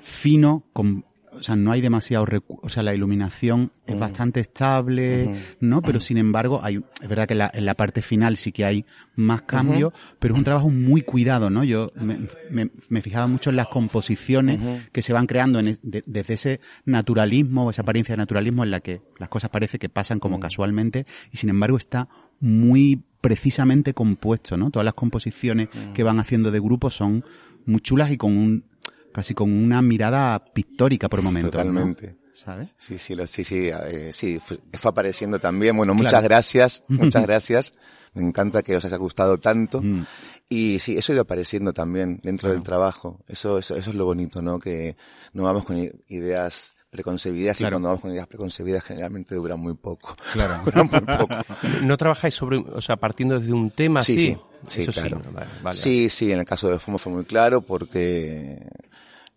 fino, 0.00 0.64
con, 0.72 1.04
o 1.40 1.42
sea, 1.42 1.56
no 1.56 1.72
hay 1.72 1.80
demasiado 1.80 2.24
recu- 2.26 2.58
o 2.62 2.68
sea, 2.68 2.82
la 2.82 2.94
iluminación 2.94 3.72
es 3.86 3.98
bastante 3.98 4.40
estable, 4.40 5.24
¿no? 5.60 5.82
Pero 5.82 5.98
sin 6.00 6.18
embargo, 6.18 6.60
hay, 6.62 6.80
es 7.00 7.08
verdad 7.08 7.26
que 7.26 7.32
en 7.34 7.38
la, 7.38 7.50
en 7.52 7.64
la 7.64 7.74
parte 7.74 8.02
final 8.02 8.36
sí 8.36 8.52
que 8.52 8.64
hay 8.64 8.84
más 9.16 9.42
cambios, 9.42 9.92
pero 10.18 10.34
es 10.34 10.38
un 10.38 10.44
trabajo 10.44 10.68
muy 10.70 11.02
cuidado, 11.02 11.50
¿no? 11.50 11.64
Yo 11.64 11.90
me, 11.96 12.18
me- 12.50 12.70
me 12.88 13.02
fijaba 13.02 13.26
mucho 13.26 13.50
en 13.50 13.56
las 13.56 13.66
composiciones 13.68 14.58
que 14.92 15.02
se 15.02 15.12
van 15.12 15.26
creando 15.26 15.58
en 15.58 15.68
es- 15.68 15.80
de- 15.82 16.04
desde 16.06 16.34
ese 16.34 16.60
naturalismo, 16.84 17.70
esa 17.70 17.82
apariencia 17.82 18.12
de 18.12 18.18
naturalismo 18.18 18.62
en 18.62 18.70
la 18.70 18.80
que 18.80 19.00
las 19.18 19.28
cosas 19.28 19.50
parece 19.50 19.78
que 19.78 19.88
pasan 19.88 20.20
como 20.20 20.38
casualmente 20.40 21.06
y 21.32 21.38
sin 21.38 21.48
embargo 21.50 21.76
está 21.76 22.08
muy 22.40 23.02
precisamente 23.20 23.92
compuesto, 23.94 24.56
¿no? 24.56 24.70
Todas 24.70 24.84
las 24.84 24.94
composiciones 24.94 25.68
que 25.94 26.02
van 26.02 26.18
haciendo 26.20 26.50
de 26.50 26.60
grupo 26.60 26.90
son 26.90 27.24
muy 27.66 27.80
chulas 27.80 28.10
y 28.10 28.16
con 28.16 28.36
un, 28.36 28.64
casi 29.12 29.34
con 29.34 29.50
una 29.52 29.82
mirada 29.82 30.42
pictórica 30.44 31.08
por 31.08 31.22
momentos. 31.22 31.52
¿no? 31.52 31.58
Totalmente. 31.70 32.16
¿Sabes? 32.34 32.68
Sí, 32.78 32.96
sí, 32.98 33.14
lo, 33.14 33.26
sí, 33.26 33.44
sí, 33.44 33.68
eh, 33.68 34.10
sí, 34.12 34.38
fue, 34.42 34.58
fue 34.72 34.88
apareciendo 34.90 35.38
también. 35.38 35.76
Bueno, 35.76 35.92
muchas 35.94 36.12
Claro. 36.12 36.24
gracias, 36.24 36.84
muchas 36.88 37.22
gracias. 37.22 37.74
Me 38.14 38.22
encanta 38.22 38.62
que 38.62 38.74
os 38.76 38.84
haya 38.84 38.96
gustado 38.96 39.38
tanto. 39.38 39.80
Mm. 39.82 40.04
Y 40.48 40.78
sí, 40.80 40.96
eso 40.96 41.12
ha 41.12 41.14
ido 41.14 41.22
apareciendo 41.22 41.72
también 41.72 42.18
dentro 42.24 42.50
del 42.50 42.62
trabajo. 42.62 43.20
Eso, 43.28 43.58
eso, 43.58 43.76
eso 43.76 43.90
es 43.90 43.94
lo 43.96 44.04
bonito, 44.04 44.42
¿no? 44.42 44.58
Que 44.58 44.96
no 45.32 45.44
vamos 45.44 45.64
con 45.64 45.76
ideas 46.08 46.74
preconcebidas 46.90 47.58
Claro. 47.58 47.68
y 47.68 47.74
cuando 47.74 47.88
vamos 47.90 48.00
con 48.02 48.10
ideas 48.10 48.26
preconcebidas 48.26 48.82
generalmente 48.82 49.34
duran 49.36 49.60
muy 49.60 49.74
poco. 49.74 50.16
Claro. 50.32 50.60
duran 50.64 50.88
muy 50.90 51.00
poco. 51.00 51.34
¿No 51.84 51.96
trabajáis 51.96 52.34
sobre, 52.34 52.56
o 52.56 52.80
sea, 52.80 52.96
partiendo 52.96 53.38
desde 53.38 53.52
un 53.52 53.70
tema 53.70 54.00
Sí, 54.00 54.14
así? 54.14 54.22
sí, 54.26 54.36
sí, 54.66 54.82
Eso 54.82 54.92
claro. 54.92 55.22
¿no? 55.24 55.30
Vale, 55.32 55.46
vale. 55.62 55.76
Sí, 55.76 56.08
sí, 56.08 56.32
en 56.32 56.40
el 56.40 56.44
caso 56.44 56.68
de 56.68 56.78
FOMO 56.80 56.98
fue 56.98 57.12
muy 57.12 57.24
claro 57.24 57.60
porque 57.60 58.66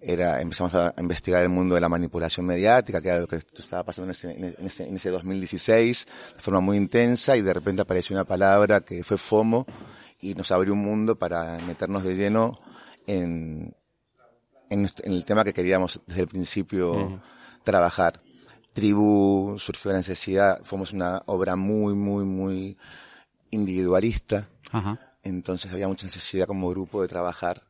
era, 0.03 0.41
empezamos 0.41 0.73
a 0.75 0.93
investigar 0.99 1.41
el 1.41 1.49
mundo 1.49 1.75
de 1.75 1.81
la 1.81 1.89
manipulación 1.89 2.45
mediática, 2.45 3.01
que 3.01 3.07
era 3.07 3.19
lo 3.21 3.27
que 3.27 3.37
estaba 3.37 3.83
pasando 3.83 4.07
en 4.07 4.11
ese, 4.11 4.31
en 4.31 4.65
ese, 4.65 4.87
en 4.87 4.95
ese 4.95 5.09
2016, 5.09 6.05
de 6.35 6.39
forma 6.39 6.59
muy 6.59 6.77
intensa, 6.77 7.37
y 7.37 7.41
de 7.41 7.53
repente 7.53 7.81
apareció 7.81 8.15
una 8.15 8.25
palabra 8.25 8.81
que 8.81 9.03
fue 9.03 9.17
FOMO, 9.17 9.65
y 10.19 10.35
nos 10.35 10.51
abrió 10.51 10.73
un 10.73 10.79
mundo 10.79 11.17
para 11.17 11.57
meternos 11.59 12.03
de 12.03 12.15
lleno 12.15 12.59
en, 13.07 13.75
en, 14.69 14.89
el 15.03 15.25
tema 15.25 15.43
que 15.43 15.53
queríamos 15.53 16.01
desde 16.05 16.21
el 16.21 16.27
principio 16.27 17.21
trabajar. 17.63 18.19
Tribu 18.73 19.55
surgió 19.59 19.91
la 19.91 19.97
necesidad, 19.97 20.61
fuimos 20.63 20.93
una 20.93 21.21
obra 21.27 21.55
muy, 21.55 21.93
muy, 21.93 22.25
muy 22.25 22.77
individualista, 23.51 24.49
Ajá. 24.71 24.99
entonces 25.23 25.71
había 25.71 25.87
mucha 25.87 26.07
necesidad 26.07 26.47
como 26.47 26.69
grupo 26.69 27.01
de 27.01 27.07
trabajar 27.07 27.63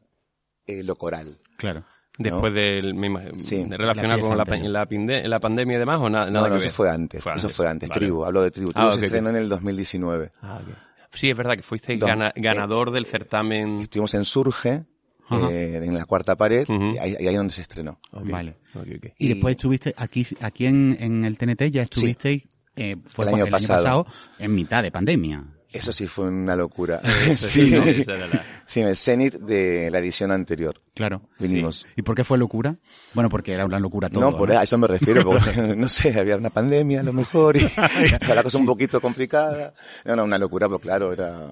eh, 0.66 0.82
lo 0.84 0.96
coral. 0.96 1.38
Claro. 1.58 1.84
Después 2.18 2.54
del, 2.54 2.94
me 2.94 3.10
imag- 3.10 3.36
Sí. 3.38 3.64
de 3.64 3.76
relacionado 3.78 4.18
La 4.22 4.28
con 4.28 4.38
la, 4.38 4.86
la, 4.86 5.28
la 5.28 5.40
pandemia 5.40 5.76
y 5.76 5.80
demás, 5.80 6.00
o 6.00 6.10
na- 6.10 6.30
nada 6.30 6.30
no, 6.30 6.42
no, 6.42 6.50
que 6.50 6.56
eso 6.56 6.64
ver? 6.66 6.72
fue 6.72 6.90
antes, 6.92 7.24
Fue 7.24 7.34
eso 7.34 7.50
fue 7.50 7.68
antes, 7.68 7.90
Vale. 7.90 8.00
Tribu, 8.00 8.24
hablo 8.26 8.42
de 8.44 8.52
Tribu. 8.52 8.70
Ah, 8.76 8.82
Tribu 8.90 9.00
se 9.00 9.06
estrenó 9.08 9.30
en 9.32 9.36
el 9.38 9.50
2019. 9.50 10.30
Ah, 10.42 10.60
ok. 10.62 10.76
Sí, 11.12 11.30
es 11.30 11.38
verdad 11.38 11.56
que 11.56 11.64
fuiste 11.64 11.98
Dos- 11.98 12.08
gana- 12.10 12.32
ganador 12.36 12.92
del 12.92 13.06
certamen. 13.08 13.80
Estuvimos 13.80 14.14
en 14.14 14.26
Surge, 14.26 14.84
eh, 15.32 15.82
en 15.84 15.94
la 15.96 16.06
cuarta 16.06 16.36
pared, 16.36 16.66
y 16.68 16.98
ahí, 17.00 17.16
ahí 17.16 17.28
es 17.28 17.36
donde 17.36 17.54
se 17.54 17.62
estrenó. 17.62 18.00
Vale. 18.12 18.58
ok, 18.76 18.82
ok. 18.98 19.06
Y, 19.18 19.26
Y- 19.26 19.30
después 19.30 19.56
estuviste 19.56 19.94
aquí, 19.98 20.26
aquí 20.42 20.66
en, 20.68 20.96
en 21.00 21.26
el 21.26 21.38
TNT, 21.38 21.72
ya 21.72 21.82
estuvisteis, 21.84 22.48
eh, 22.76 22.96
fue 23.08 23.26
El 23.26 23.32
cu- 23.32 23.38
año 23.38 23.48
pasado. 23.48 24.06
en 24.40 24.54
mitad 24.54 24.84
de 24.84 24.92
pandemia. 24.92 25.44
Eso 25.74 25.92
sí 25.92 26.06
fue 26.08 26.26
una 26.28 26.56
locura. 26.56 27.02
Eso 27.26 27.48
sí, 27.48 27.70
sí, 27.70 27.76
¿no? 28.06 28.16
La- 28.16 28.46
sí, 28.66 28.80
en 28.82 28.88
el 28.88 28.96
cenit 28.96 29.34
de 29.36 29.90
la 29.92 29.98
edición 30.00 30.32
anterior. 30.32 30.80
Claro. 30.94 31.24
Vinimos. 31.40 31.86
¿Y 31.96 32.04
por 32.04 32.16
qué 32.16 32.24
fue 32.24 32.38
locura? 32.38 32.76
Bueno, 33.14 33.28
porque 33.30 33.54
era 33.54 33.66
una 33.66 33.80
locura 33.80 34.10
todo. 34.10 34.30
no, 34.32 34.38
por 34.38 34.52
a 34.52 34.62
eso 34.64 34.78
me 34.78 34.88
refiero, 34.88 35.24
porque, 35.24 35.52
no 35.76 35.90
sé, 35.90 36.18
había 36.20 36.38
una 36.38 36.52
pandemia 36.52 37.00
a 37.00 37.04
lo 37.04 37.12
mejor, 37.14 37.58
y 37.58 37.66
estaba 38.06 38.36
la 38.36 38.44
cosa 38.44 38.60
un 38.60 38.66
poquito 38.68 39.02
complicada. 39.02 39.74
No, 40.06 40.16
no, 40.16 40.24
una 40.24 40.38
locura, 40.38 40.68
pero 40.68 40.80
claro, 40.80 41.12
era, 41.12 41.50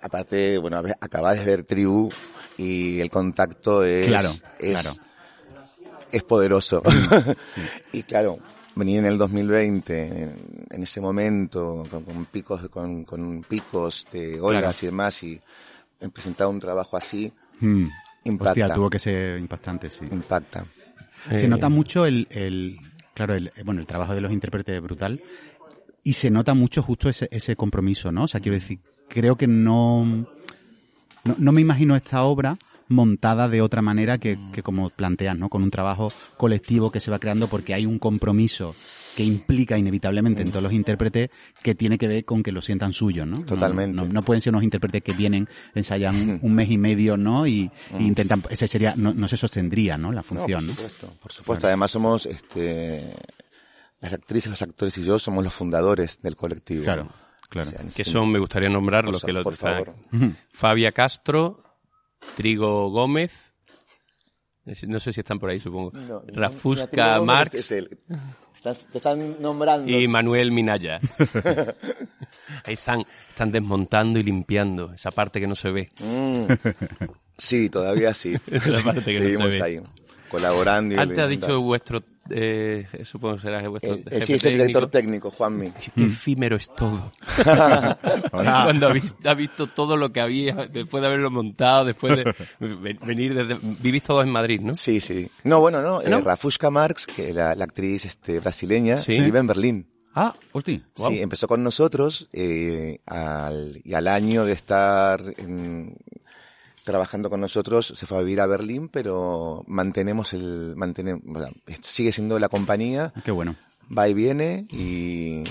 aparte, 0.00 0.56
bueno, 0.58 0.82
acabas 1.00 1.38
de 1.38 1.44
ver 1.44 1.64
Tribu, 1.64 2.08
y 2.56 2.98
el 3.00 3.10
contacto 3.10 3.84
es, 3.84 4.06
Claro, 4.06 4.30
es, 4.58 4.70
claro. 4.70 4.90
es 6.10 6.22
poderoso. 6.24 6.82
y 7.92 8.02
claro, 8.04 8.38
venir 8.76 8.98
en 8.98 9.06
el 9.06 9.18
2020, 9.18 10.02
en, 10.06 10.66
en 10.70 10.82
ese 10.82 11.00
momento, 11.00 11.86
con, 11.90 12.02
con 12.04 12.24
picos, 12.26 12.68
con, 12.68 13.04
con 13.04 13.42
picos 13.48 14.06
de 14.12 14.40
olas 14.40 14.60
Claro. 14.62 14.76
y 14.82 14.86
demás, 14.86 15.22
y 15.22 15.40
presentar 16.12 16.48
un 16.48 16.60
trabajo 16.60 16.96
así, 16.96 17.32
Mm. 17.60 17.86
impacta. 18.24 18.50
Hostia, 18.50 18.74
tuvo 18.74 18.90
que 18.90 18.98
ser 18.98 19.38
impactante, 19.38 19.88
sí. 19.90 20.04
impacta. 20.10 20.66
Se 21.28 21.44
Eh, 21.44 21.48
nota 21.48 21.68
mucho 21.68 22.04
el, 22.04 22.26
el 22.30 22.78
claro, 23.14 23.34
el, 23.34 23.52
bueno, 23.64 23.80
el 23.80 23.86
trabajo 23.86 24.14
de 24.14 24.20
los 24.20 24.32
intérpretes 24.32 24.74
es 24.74 24.82
brutal 24.82 25.22
y 26.02 26.12
se 26.14 26.30
nota 26.30 26.52
mucho 26.52 26.82
justo 26.82 27.08
ese, 27.08 27.28
ese 27.30 27.54
compromiso, 27.56 28.10
¿no? 28.12 28.24
O 28.24 28.28
sea, 28.28 28.40
quiero 28.40 28.56
decir, 28.58 28.80
creo 29.08 29.36
que 29.36 29.46
no, 29.46 30.04
no, 30.04 31.34
no 31.38 31.52
me 31.52 31.60
imagino 31.60 31.94
esta 31.96 32.24
obra 32.24 32.58
montada 32.94 33.48
de 33.48 33.60
otra 33.60 33.82
manera 33.82 34.16
que, 34.18 34.38
que 34.52 34.62
como 34.62 34.88
planteas, 34.90 35.36
¿no? 35.36 35.48
Con 35.50 35.62
un 35.62 35.70
trabajo 35.70 36.12
colectivo 36.38 36.90
que 36.90 37.00
se 37.00 37.10
va 37.10 37.18
creando 37.18 37.48
porque 37.48 37.74
hay 37.74 37.84
un 37.84 37.98
compromiso 37.98 38.74
que 39.16 39.22
implica 39.22 39.78
inevitablemente 39.78 40.42
en 40.42 40.48
todos 40.50 40.62
los 40.64 40.72
intérpretes 40.72 41.28
que 41.62 41.74
tiene 41.76 41.98
que 41.98 42.08
ver 42.08 42.24
con 42.24 42.42
que 42.42 42.50
lo 42.50 42.60
sientan 42.62 42.92
suyo, 42.92 43.24
¿no? 43.26 43.44
Totalmente. 43.44 43.94
No, 43.94 44.04
no, 44.06 44.12
no 44.12 44.22
pueden 44.24 44.40
ser 44.40 44.52
unos 44.52 44.64
intérpretes 44.64 45.02
que 45.02 45.12
vienen, 45.12 45.48
ensayan 45.74 46.38
un, 46.42 46.54
mes 46.54 46.70
y 46.70 46.78
medio, 46.78 47.16
¿no? 47.16 47.46
Y, 47.46 47.70
y 47.98 48.06
intentan, 48.06 48.42
ese 48.50 48.66
sería, 48.66 48.94
no, 48.96 49.14
no 49.14 49.28
se 49.28 49.36
sostendría, 49.36 49.96
¿no? 49.98 50.10
La 50.10 50.22
función, 50.24 50.66
por 50.66 50.74
supuesto, 50.74 51.12
por 51.22 51.32
supuesto. 51.32 51.66
Además 51.68 51.90
somos, 51.92 52.26
este, 52.26 53.14
las 54.00 54.12
actrices, 54.12 54.50
los 54.50 54.62
actores 54.62 54.98
y 54.98 55.04
yo 55.04 55.18
somos 55.20 55.44
los 55.44 55.54
fundadores 55.54 56.20
del 56.20 56.34
colectivo. 56.34 56.82
Claro, 56.82 57.08
claro. 57.48 57.68
O 57.68 57.72
sea, 57.72 57.80
Que 57.84 58.04
sí. 58.04 58.10
son, 58.10 58.32
me 58.32 58.40
gustaría 58.40 58.68
nombrar 58.68 59.04
Por 59.04 59.14
los 59.14 59.22
que 59.22 59.32
lo 59.32 59.44
por 59.44 59.52
están- 59.52 59.84
favor. 59.84 59.94
Fabia 60.52 60.90
Castro, 60.90 61.62
Trigo 62.36 62.90
Gómez, 62.90 63.52
no 64.86 64.98
sé 65.00 65.12
si 65.12 65.20
están 65.20 65.38
por 65.38 65.50
ahí, 65.50 65.58
supongo. 65.58 65.90
No, 65.92 66.20
no, 66.20 66.22
Rafusca 66.28 66.86
tengo- 67.14 67.24
Marx 67.26 67.54
es 67.54 67.70
él. 67.72 67.98
Estás- 68.54 68.86
te 68.90 68.98
están 68.98 69.40
nombrando. 69.42 69.90
y 69.90 70.08
Manuel 70.08 70.50
Minaya. 70.50 70.98
ahí 72.64 72.74
están, 72.74 73.04
están 73.28 73.52
desmontando 73.52 74.18
y 74.18 74.22
limpiando 74.22 74.92
esa 74.92 75.10
parte 75.10 75.38
que 75.40 75.46
no 75.46 75.54
se 75.54 75.70
ve. 75.70 75.90
Mm. 76.00 76.46
Sí, 77.36 77.68
todavía 77.68 78.14
sí. 78.14 78.34
La 78.46 78.82
parte 78.82 79.10
que 79.12 79.20
no 79.32 79.50
se 79.50 79.58
ve. 79.58 79.62
ahí, 79.62 79.80
colaborando. 80.30 80.94
y 80.94 80.98
Antes 80.98 81.18
ha 81.18 81.26
dicho 81.26 81.60
vuestro, 81.60 82.02
eh, 82.30 82.86
supongo 83.04 83.36
que 83.36 83.42
será 83.42 83.68
vuestro 83.68 83.94
Eh, 83.94 84.02
eh, 84.06 84.10
jefe 84.20 84.26
sí, 84.26 84.32
es 84.34 84.44
el 84.46 84.52
director 84.58 84.86
técnico. 84.90 85.30
Juanmi. 85.30 85.70
Qué 85.94 86.04
efímero 86.04 86.56
es 86.56 86.70
todo. 86.74 87.10
Cuando 88.30 88.88
ha 88.88 88.92
visto, 88.92 89.28
ha 89.30 89.34
visto 89.34 89.66
todo 89.68 89.96
lo 89.96 90.12
que 90.12 90.20
había, 90.20 90.54
después 90.70 91.00
de 91.00 91.06
haberlo 91.06 91.30
montado, 91.30 91.84
después 91.84 92.16
de 92.16 92.34
ven- 92.60 92.98
venir 93.04 93.34
desde... 93.34 93.58
Vivís 93.80 94.02
todos 94.02 94.24
en 94.24 94.30
Madrid, 94.30 94.60
¿no? 94.60 94.74
Sí, 94.74 95.00
sí. 95.00 95.30
No, 95.44 95.60
bueno, 95.60 95.82
no. 95.82 96.02
eh, 96.02 96.08
¿No? 96.08 96.20
Rafushka 96.20 96.70
Marx, 96.70 97.06
que 97.06 97.32
la, 97.32 97.54
la 97.54 97.64
actriz 97.64 98.04
este, 98.04 98.40
brasileña, 98.40 98.98
Sí. 98.98 99.18
vive 99.20 99.38
en 99.38 99.46
Berlín. 99.46 99.86
Ah, 100.16 100.34
hostia. 100.52 100.80
Sí, 100.94 101.20
empezó 101.20 101.48
con 101.48 101.64
nosotros 101.64 102.28
eh, 102.32 103.00
al, 103.06 103.80
y 103.84 103.94
al 103.94 104.06
año 104.06 104.44
de 104.44 104.52
estar 104.52 105.20
en- 105.38 105.96
trabajando 106.84 107.30
con 107.30 107.40
nosotros 107.40 107.86
se 107.86 108.06
fue 108.06 108.18
a 108.18 108.20
vivir 108.20 108.40
a 108.40 108.46
Berlín, 108.46 108.88
pero 108.88 109.64
mantenemos 109.66 110.32
el, 110.34 110.74
mantenemos, 110.76 111.22
o 111.34 111.38
sea, 111.38 111.50
sigue 111.82 112.12
siendo 112.12 112.38
la 112.38 112.48
compañía, 112.48 113.12
Qué 113.24 113.30
bueno. 113.32 113.56
va 113.96 114.08
y 114.08 114.14
viene 114.14 114.66
y, 114.70 115.44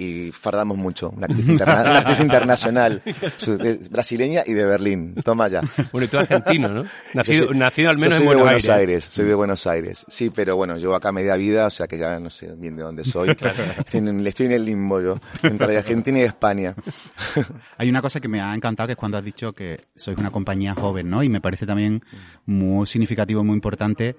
y 0.00 0.30
fardamos 0.32 0.78
mucho. 0.78 1.10
Una 1.10 1.26
actriz, 1.26 1.48
interna- 1.48 1.80
una 1.82 1.98
actriz 1.98 2.20
internacional, 2.20 3.02
su- 3.36 3.58
de- 3.58 3.74
brasileña 3.90 4.42
y 4.46 4.52
de 4.52 4.64
Berlín. 4.64 5.14
Toma 5.24 5.48
ya. 5.48 5.60
Bueno, 5.92 6.04
y 6.04 6.08
tú 6.08 6.18
argentino, 6.18 6.68
¿no? 6.68 6.84
Nacido, 7.14 7.46
soy- 7.48 7.58
nacido 7.58 7.90
al 7.90 7.98
menos 7.98 8.14
soy 8.14 8.22
en 8.26 8.30
de 8.30 8.36
Buenos, 8.36 8.44
Buenos 8.44 8.68
Aires. 8.68 8.78
Aires. 8.78 9.08
Soy 9.10 9.24
de 9.26 9.34
Buenos 9.34 9.66
Aires. 9.66 10.04
Sí, 10.08 10.30
pero 10.30 10.54
bueno, 10.56 10.78
yo 10.78 10.94
acá 10.94 11.10
media 11.10 11.34
vida, 11.34 11.66
o 11.66 11.70
sea 11.70 11.88
que 11.88 11.98
ya 11.98 12.18
no 12.20 12.30
sé 12.30 12.54
bien 12.56 12.76
de 12.76 12.82
dónde 12.84 13.04
soy. 13.04 13.30
Estoy, 13.78 13.98
en, 14.00 14.24
estoy 14.26 14.46
en 14.46 14.52
el 14.52 14.64
limbo 14.64 15.00
yo, 15.00 15.18
entre 15.42 15.76
Argentina 15.76 16.18
y 16.20 16.22
España. 16.22 16.74
Hay 17.78 17.88
una 17.88 18.00
cosa 18.00 18.20
que 18.20 18.28
me 18.28 18.40
ha 18.40 18.54
encantado 18.54 18.86
que 18.86 18.92
es 18.92 18.96
cuando 18.96 19.18
has 19.18 19.24
dicho 19.24 19.52
que 19.52 19.80
sois 19.96 20.16
una 20.16 20.30
compañía 20.30 20.74
joven, 20.74 21.10
¿no? 21.10 21.22
Y 21.22 21.28
me 21.28 21.40
parece 21.40 21.66
también 21.66 22.02
muy 22.46 22.86
significativo 22.86 23.42
muy 23.42 23.54
importante 23.54 24.16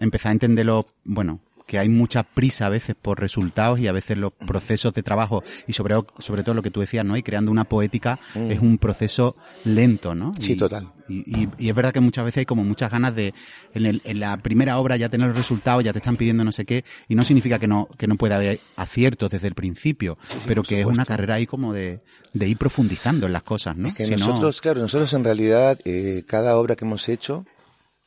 empezar 0.00 0.30
a 0.30 0.32
entenderlo, 0.32 0.86
bueno, 1.04 1.40
que 1.72 1.78
hay 1.78 1.88
mucha 1.88 2.22
prisa 2.22 2.66
a 2.66 2.68
veces 2.68 2.94
por 3.00 3.18
resultados 3.18 3.80
y 3.80 3.86
a 3.88 3.92
veces 3.92 4.18
los 4.18 4.30
procesos 4.34 4.92
de 4.92 5.02
trabajo 5.02 5.42
y 5.66 5.72
sobre, 5.72 5.94
sobre 6.18 6.42
todo 6.42 6.54
lo 6.54 6.60
que 6.60 6.70
tú 6.70 6.80
decías, 6.80 7.02
¿no? 7.02 7.16
Y 7.16 7.22
creando 7.22 7.50
una 7.50 7.64
poética 7.64 8.20
es 8.34 8.58
un 8.60 8.76
proceso 8.76 9.36
lento, 9.64 10.14
¿no? 10.14 10.32
Sí, 10.38 10.52
Y- 10.52 10.56
total. 10.56 10.92
Y, 11.08 11.20
y- 11.42 11.48
y 11.58 11.68
es 11.70 11.74
verdad 11.74 11.92
que 11.92 12.00
muchas 12.00 12.24
veces 12.26 12.38
hay 12.40 12.44
como 12.46 12.62
muchas 12.62 12.90
ganas 12.90 13.14
de, 13.14 13.32
en, 13.74 13.86
el- 13.86 14.02
en 14.04 14.20
la 14.20 14.36
primera 14.36 14.78
obra 14.78 14.96
ya 14.98 15.08
tener 15.08 15.28
los 15.28 15.36
resultados, 15.36 15.82
ya 15.82 15.92
te 15.94 15.98
están 16.00 16.16
pidiendo 16.18 16.44
no 16.44 16.52
sé 16.52 16.66
qué, 16.66 16.84
y 17.08 17.14
no 17.14 17.22
significa 17.22 17.58
que 17.58 17.66
no, 17.68 17.88
que 17.96 18.06
no 18.06 18.16
pueda 18.16 18.34
haber 18.36 18.60
aciertos 18.76 19.30
desde 19.30 19.48
el 19.48 19.54
principio, 19.54 20.18
pero 20.46 20.62
que 20.62 20.80
es 20.80 20.86
una 20.86 21.06
carrera 21.06 21.36
ahí 21.36 21.46
como 21.46 21.72
de, 21.72 22.00
de 22.34 22.48
ir 22.48 22.58
profundizando 22.58 23.26
en 23.26 23.32
las 23.32 23.42
cosas, 23.44 23.76
¿no? 23.78 23.88
Es 23.88 23.94
que 23.94 24.04
Si 24.04 24.10
no- 24.12 24.18
nosotros, 24.26 24.60
claro, 24.60 24.80
nosotros 24.80 25.10
en 25.14 25.24
realidad, 25.24 25.78
eh, 25.86 26.22
cada 26.26 26.56
obra 26.58 26.76
que 26.76 26.84
hemos 26.84 27.08
hecho, 27.08 27.46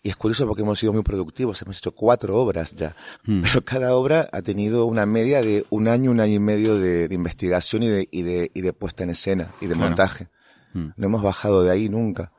y 0.05 0.09
es 0.09 0.15
curioso 0.17 0.45
porque 0.45 0.61
hemos 0.61 0.77
sido 0.77 0.93
muy 0.93 1.01
productivos, 1.01 1.59
hemos 1.63 1.79
hecho 1.79 1.91
cuatro 1.91 2.35
obras 2.37 2.75
ya, 2.75 2.95
Hmm. 3.25 3.41
pero 3.41 3.65
cada 3.65 3.95
obra 3.95 4.29
ha 4.31 4.41
tenido 4.43 4.85
una 4.85 5.07
media 5.07 5.41
de 5.41 5.65
un 5.71 5.87
año, 5.87 6.11
un 6.11 6.19
año 6.19 6.35
y 6.35 6.39
medio 6.39 6.75
de, 6.77 7.07
de 7.07 7.15
investigación 7.15 7.81
y 7.81 7.89
de, 7.89 8.07
y 8.11 8.21
de, 8.21 8.51
y 8.53 8.61
de 8.61 8.71
puesta 8.73 9.03
en 9.03 9.09
escena 9.09 9.51
y 9.61 9.65
de 9.65 9.73
Claro. 9.73 9.89
montaje. 9.89 10.27
Hmm. 10.73 10.89
No 10.95 11.07
hemos 11.07 11.23
bajado 11.23 11.63
de 11.63 11.71
ahí 11.71 11.89
nunca, 11.89 12.31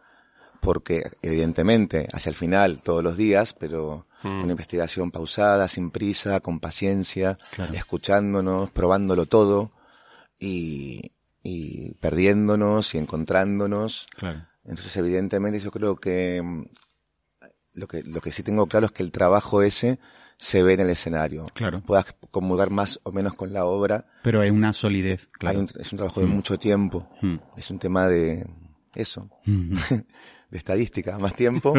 porque 0.61 1.03
evidentemente 1.23 2.07
hacia 2.13 2.31
el 2.31 2.37
final 2.37 2.83
todos 2.83 3.03
los 3.03 3.17
días, 3.17 3.53
pero 3.53 4.07
Hmm. 4.23 4.43
una 4.45 4.53
investigación 4.53 5.11
pausada, 5.11 5.67
sin 5.69 5.91
prisa, 5.91 6.39
con 6.41 6.61
paciencia, 6.61 7.37
Claro. 7.55 7.75
escuchándonos, 7.75 8.71
probándolo 8.71 9.27
todo 9.27 9.73
y, 10.39 11.13
y 11.43 11.95
perdiéndonos 11.95 12.95
y 12.95 12.99
encontrándonos. 12.99 14.07
Claro. 14.17 14.47
Entonces, 14.65 14.97
evidentemente, 14.97 15.61
yo 15.61 15.71
creo 15.71 15.97
que 15.97 16.41
mm, 16.43 16.65
lo 17.77 17.87
que 17.87 18.03
lo 18.03 18.21
que 18.21 18.33
sí 18.33 18.43
tengo 18.43 18.67
claro 18.67 18.87
es 18.87 18.93
que 18.93 19.05
el 19.05 19.13
trabajo 19.13 19.63
ese 19.63 20.01
se 20.39 20.63
ve 20.63 20.75
en 20.75 20.81
el 20.81 20.91
escenario. 20.91 21.47
Claro. 21.55 21.81
Puedas 21.83 22.15
comulgar 22.31 22.71
más 22.71 22.99
o 23.05 23.13
menos 23.13 23.35
con 23.35 23.53
la 23.53 23.65
obra. 23.65 24.05
Pero 24.23 24.43
es 24.43 24.51
una 24.51 24.73
solidez, 24.75 25.29
claro. 25.33 25.59
Hay 25.59 25.63
un- 25.65 25.71
es 25.81 25.93
un 25.93 25.97
trabajo 25.99 26.21
de 26.21 26.27
mucho 26.27 26.59
tiempo. 26.59 27.09
Mm. 27.23 27.37
Es 27.57 27.71
un 27.71 27.79
tema 27.79 28.07
de 28.09 28.47
eso, 28.95 29.31
Mm. 29.47 29.77
de 30.51 30.59
estadística, 30.59 31.19
más 31.19 31.35
tiempo, 31.35 31.75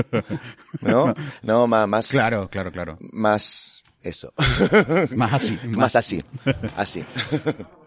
¿no? 0.81 1.13
No, 1.43 1.67
más, 1.67 1.87
más, 1.87 2.07
Claro, 2.09 2.49
claro, 2.49 2.71
claro. 2.71 2.97
más 3.11 3.83
eso, 4.01 4.33
Más 5.15 5.33
así. 5.33 5.59
más 5.69 5.95
así, 5.95 6.23
así. 6.75 7.03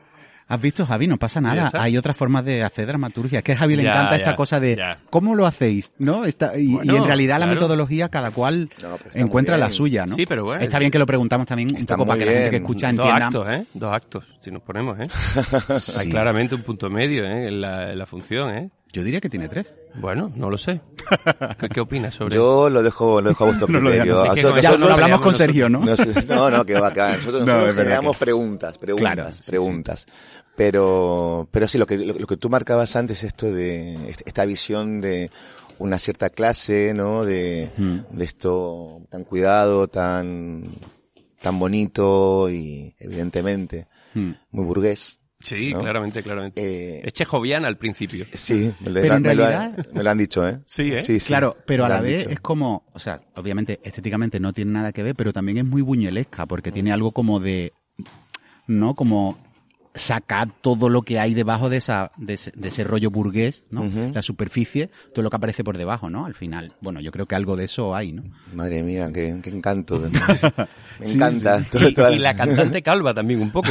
¿Has 0.50 0.60
visto, 0.60 0.84
Javi? 0.84 1.06
No 1.06 1.16
pasa 1.16 1.40
nada. 1.40 1.70
Hay 1.74 1.96
otras 1.96 2.16
formas 2.16 2.44
de 2.44 2.64
hacer 2.64 2.86
dramaturgia. 2.86 3.38
Es 3.38 3.44
que 3.44 3.52
a 3.52 3.56
Javi 3.56 3.76
le 3.76 3.84
Ya, 3.84 3.90
encanta 3.90 4.10
ya, 4.10 4.16
esta 4.16 4.34
cosa 4.36 4.58
de 4.58 4.74
ya. 4.76 4.98
cómo 5.08 5.34
lo 5.36 5.46
hacéis, 5.46 5.90
¿no? 5.98 6.24
Está, 6.24 6.58
y, 6.58 6.72
Bueno, 6.74 6.92
y 6.92 6.96
en 6.96 7.04
realidad 7.06 7.38
la 7.38 7.46
metodología 7.46 8.08
cada 8.08 8.32
cual 8.32 8.68
No, 8.82 8.98
encuentra 9.14 9.56
la 9.56 9.70
suya, 9.70 10.06
¿no? 10.06 10.16
Sí, 10.16 10.24
pero 10.26 10.44
bueno. 10.44 10.60
Está 10.62 10.78
bien 10.80 10.90
que 10.90 10.98
lo 10.98 11.06
preguntamos 11.06 11.46
también 11.46 11.68
un 11.74 11.86
poco 11.86 12.04
para 12.04 12.18
que 12.18 12.26
la 12.26 12.32
gente 12.32 12.50
que 12.50 12.56
escucha 12.56 12.88
Dos 12.92 13.06
entienda. 13.06 13.26
actos, 13.26 13.48
¿eh? 13.48 13.64
Dos 13.74 13.92
actos, 13.94 14.24
si 14.40 14.50
nos 14.50 14.62
ponemos, 14.62 14.98
¿eh? 14.98 15.04
Hay 15.98 16.10
claramente 16.10 16.54
un 16.56 16.62
punto 16.62 16.90
medio, 16.90 17.24
¿eh? 17.24 17.46
En 17.48 17.60
la, 17.60 17.92
en 17.92 17.98
la 17.98 18.06
función, 18.06 18.50
¿eh? 18.52 18.70
Yo 18.92 19.04
diría 19.04 19.20
que 19.20 19.30
tiene 19.30 19.48
tres. 19.48 19.72
Bueno, 19.94 20.32
no 20.34 20.50
lo 20.50 20.58
sé. 20.58 20.80
¿Qué, 21.60 21.68
qué 21.68 21.80
opinas 21.80 22.12
sobre 22.14 22.34
Yo 22.34 22.68
lo 22.68 22.82
dejo, 22.82 23.20
lo 23.20 23.28
dejo 23.28 23.44
a 23.44 23.46
vuestro 23.48 23.68
No 23.72 23.80
lo 23.80 23.90
criterio. 23.90 24.14
digas, 24.14 24.24
no 24.28 24.34
sé, 24.34 24.42
nosotros- 24.42 24.62
Ya 24.62 24.68
eso 24.70 24.78
lo 24.78 24.92
hablamos 24.92 25.20
con 25.20 25.36
Sergio, 25.36 25.68
¿no? 25.68 25.78
No, 25.80 25.94
no, 26.26 26.50
no, 26.50 26.64
que 26.66 26.74
va 26.74 26.88
acá. 26.88 27.16
Nosotros, 27.16 27.40
No, 27.46 27.52
nosotros 27.52 27.76
generamos 27.76 28.12
que- 28.16 28.20
preguntas, 28.24 28.78
preguntas, 28.78 29.14
Claro, 29.14 29.30
sí, 29.32 29.42
sí. 29.44 29.50
Pero, 30.64 31.48
pero 31.50 31.66
sí, 31.68 31.78
lo 31.78 31.86
que, 31.86 31.96
lo, 31.96 32.12
lo 32.12 32.26
que 32.26 32.36
tú 32.36 32.50
marcabas 32.50 32.94
antes, 32.94 33.24
esto 33.24 33.50
de, 33.50 34.10
est- 34.10 34.20
esta 34.26 34.44
visión 34.44 35.00
de 35.00 35.30
una 35.78 35.98
cierta 35.98 36.28
clase, 36.28 36.92
¿no? 36.92 37.24
De, 37.24 37.70
Mm. 37.78 37.98
de 38.10 38.24
esto 38.26 39.00
tan 39.08 39.24
cuidado, 39.24 39.88
tan, 39.88 40.64
tan 41.40 41.58
bonito 41.58 42.50
y, 42.50 42.94
evidentemente, 42.98 43.86
Mm. 44.12 44.32
muy 44.50 44.64
burgués. 44.66 45.18
Sí, 45.40 45.72
¿no? 45.72 45.80
claramente, 45.80 46.22
claramente. 46.22 46.60
Eh, 46.60 47.00
Es 47.06 47.14
chejoviana 47.14 47.66
al 47.66 47.78
principio. 47.78 48.26
sí, 48.34 48.70
me 48.80 48.90
lo, 48.90 49.00
Pero 49.00 49.14
en 49.14 49.22
me 49.22 49.34
lo- 49.34 49.46
realidad- 49.46 49.86
me 49.94 50.02
lo 50.02 50.10
han 50.10 50.18
dicho, 50.18 50.46
¿eh? 50.46 50.58
Sí, 50.66 50.92
¿eh? 50.92 50.98
Sí, 50.98 51.20
sí, 51.20 51.28
Claro, 51.28 51.56
pero 51.66 51.86
a 51.86 51.88
la 51.88 52.02
vez 52.02 52.18
dicho. 52.24 52.30
es 52.32 52.40
como, 52.40 52.84
o 52.92 52.98
sea, 52.98 53.22
obviamente 53.36 53.80
estéticamente 53.82 54.38
no 54.40 54.52
tiene 54.52 54.72
nada 54.72 54.92
que 54.92 55.02
ver, 55.02 55.14
pero 55.14 55.32
también 55.32 55.56
es 55.56 55.64
muy 55.64 55.80
buñuelesca 55.80 56.44
porque 56.44 56.70
tiene 56.70 56.92
algo 56.92 57.12
como 57.12 57.40
de, 57.40 57.72
¿no? 58.66 58.94
Como 58.94 59.38
sacar 59.92 60.48
todo 60.60 60.88
lo 60.88 61.02
que 61.02 61.18
hay 61.18 61.34
debajo 61.34 61.68
de 61.68 61.78
esa 61.78 62.12
de 62.16 62.34
ese, 62.34 62.52
de 62.54 62.68
ese 62.68 62.84
rollo 62.84 63.10
burgués, 63.10 63.64
¿no? 63.70 63.90
La 64.14 64.22
superficie, 64.22 64.88
todo 65.12 65.22
lo 65.24 65.30
que 65.30 65.36
aparece 65.36 65.64
por 65.64 65.76
debajo, 65.78 66.08
¿no? 66.08 66.26
Al 66.26 66.34
final, 66.34 66.74
bueno, 66.80 67.00
yo 67.00 67.10
creo 67.10 67.26
que 67.26 67.34
algo 67.34 67.56
de 67.56 67.64
eso 67.64 67.94
hay, 67.94 68.12
¿no? 68.12 68.22
Madre 68.54 68.82
mía, 68.84 69.10
qué, 69.12 69.36
qué 69.42 69.50
encanto. 69.50 69.98
Me 71.00 71.06
Sí, 71.06 71.14
encanta. 71.16 71.58
sí. 71.72 71.94
Todo- 71.94 72.12
Y, 72.12 72.18
la 72.18 72.36
cantante 72.36 72.82
calva 72.82 73.12
también 73.14 73.40
un 73.40 73.50
poco. 73.50 73.68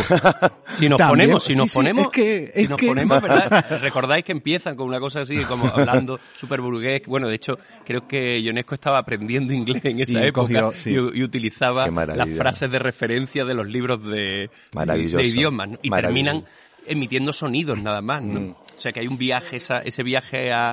Si 0.78 0.90
nos 0.90 0.98
También, 0.98 1.28
ponemos, 1.30 1.44
si 1.44 1.56
nos 1.56 1.70
sí, 1.72 1.76
ponemos, 1.76 2.06
es 2.06 2.12
que- 2.12 2.52
si 2.56 2.62
es 2.64 2.70
nos 2.70 2.80
que- 2.80 2.88
ponemos, 2.88 3.22
¿verdad? 3.22 3.80
Recordáis 3.82 4.24
que 4.26 4.32
empiezan 4.32 4.76
con 4.76 4.88
una 4.88 5.00
cosa 5.00 5.22
así, 5.22 5.38
como 5.46 5.68
hablando 5.68 6.20
súper 6.40 6.60
burgués. 6.62 7.04
Bueno, 7.06 7.28
de 7.28 7.36
hecho, 7.36 7.58
creo 7.86 8.08
que 8.08 8.42
Ionesco 8.42 8.76
estaba 8.76 8.98
aprendiendo 8.98 9.54
inglés 9.54 9.82
en 9.86 10.00
esa 10.02 10.22
Y 10.24 10.28
época 10.28 10.62
cogió, 10.64 10.74
sí. 10.76 10.92
y, 10.92 11.20
y 11.20 11.24
utilizaba 11.24 11.88
las 11.90 12.30
frases 12.32 12.70
de 12.72 12.80
referencia 12.80 13.46
de 13.46 13.54
los 13.54 13.68
libros 13.68 14.04
de, 14.04 14.50
idiomas. 15.24 15.70
¿no? 15.70 15.80
Y. 15.82 15.90
terminan 16.10 16.44
emitiendo 16.88 17.34
sonidos 17.34 17.78
nada 17.80 18.02
más, 18.02 18.22
¿no? 18.22 18.40
Mm. 18.40 18.50
O 18.52 18.80
sea 18.82 18.92
que 18.92 19.00
hay 19.02 19.08
un 19.08 19.18
viaje, 19.18 19.58
esa, 19.58 19.80
ese 19.80 20.04
viaje 20.04 20.52
a, 20.52 20.72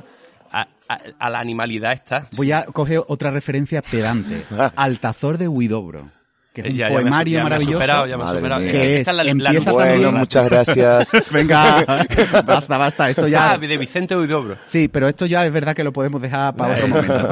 a, 0.52 0.68
a- 0.88 1.00
a 1.18 1.30
la 1.30 1.40
animalidad 1.40 1.92
está. 1.92 2.26
Voy 2.36 2.52
a 2.52 2.64
coger 2.64 3.02
otra 3.08 3.30
referencia 3.30 3.82
pedante. 3.82 4.42
Altazor 4.76 5.38
de 5.38 5.48
Huidobro. 5.48 6.10
que 6.54 6.60
es 6.62 6.68
un 6.68 6.74
Ya- 6.76 6.88
ya 6.88 6.94
me- 6.94 7.00
poemario 7.02 7.32
ya 7.32 7.38
me 7.38 7.40
ha 7.40 7.44
maravilloso. 7.44 7.74
superado, 7.74 8.06
ya 8.06 8.16
me 8.16 8.24
superado. 8.34 8.60
Que 8.62 8.98
Esta 9.00 9.10
es, 9.10 9.16
la- 9.16 9.24
la 9.24 9.32
también- 9.52 9.64
Bueno, 9.64 10.12
muchas 10.12 10.48
gracias. 10.48 11.10
Venga, 11.32 11.84
basta, 12.46 12.78
basta, 12.78 13.10
esto 13.10 13.28
ya... 13.28 13.52
Ah, 13.52 13.58
de 13.58 13.76
Vicente 13.76 14.16
Huidobro. 14.16 14.56
Sí, 14.64 14.88
pero 14.88 15.06
esto 15.08 15.26
ya 15.26 15.44
es 15.44 15.52
verdad 15.52 15.74
que 15.76 15.84
lo 15.84 15.92
podemos 15.92 16.22
dejar 16.22 16.54
para 16.56 16.74
otro 16.74 16.88
momento. 16.88 17.28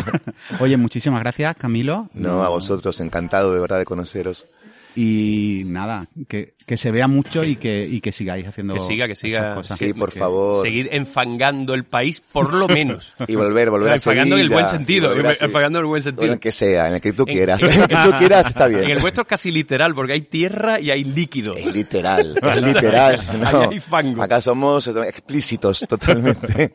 Oye, 0.60 0.76
muchísimas 0.76 1.20
gracias, 1.20 1.56
Camilo. 1.56 2.08
No, 2.12 2.42
a 2.42 2.48
vosotros, 2.50 3.00
encantado 3.00 3.54
de 3.54 3.60
verdad 3.60 3.78
de 3.78 3.84
conoceros. 3.86 4.46
Y 4.96 5.62
nada, 5.66 6.06
que, 6.28 6.54
que 6.66 6.76
se 6.76 6.90
vea 6.92 7.08
mucho 7.08 7.42
y 7.42 7.56
que, 7.56 7.84
y 7.90 8.00
que 8.00 8.12
sigáis 8.12 8.46
haciendo 8.46 8.74
Que 8.74 8.80
siga, 8.80 9.08
que 9.08 9.16
siga. 9.16 9.54
cosas. 9.56 9.76
Sí, 9.76 9.92
por 9.92 10.12
Que- 10.12 10.20
favor. 10.20 10.64
Seguir 10.64 10.88
enfangando 10.92 11.74
el 11.74 11.84
país, 11.84 12.20
por 12.32 12.54
lo 12.54 12.68
menos. 12.68 13.14
Y 13.26 13.34
volver, 13.34 13.70
volver 13.70 13.92
a 13.92 13.94
enfangando 13.96 14.36
en 14.36 14.42
el 14.42 14.50
buen 14.50 14.66
sentido. 14.68 15.12
Enfangando 15.12 15.80
en 15.80 15.84
el 15.84 15.88
buen 15.88 15.94
O 15.94 15.96
en 16.00 16.02
sentido. 16.04 16.32
el 16.32 16.38
que 16.38 16.52
sea, 16.52 16.88
en 16.88 16.94
el 16.94 17.00
que 17.00 17.12
tú 17.12 17.24
quieras. 17.26 17.60
En 17.62 17.70
el 17.82 17.88
que 17.88 17.96
tú 17.96 18.10
quieras 18.18 18.46
está 18.46 18.68
bien. 18.68 18.84
En 18.84 18.90
el 18.90 18.98
vuestro 19.00 19.22
es 19.22 19.28
casi 19.28 19.50
literal, 19.50 19.94
porque 19.94 20.12
hay 20.12 20.20
tierra 20.22 20.78
y 20.80 20.90
hay 20.90 21.02
líquido. 21.04 21.54
Es 21.54 21.74
literal, 21.74 22.38
es 22.42 22.62
literal. 22.62 23.18
No. 23.40 23.46
Ahí 23.62 23.68
hay 23.72 23.80
fango. 23.80 24.22
Acá 24.22 24.40
somos 24.40 24.86
explícitos 24.86 25.84
totalmente. 25.88 26.74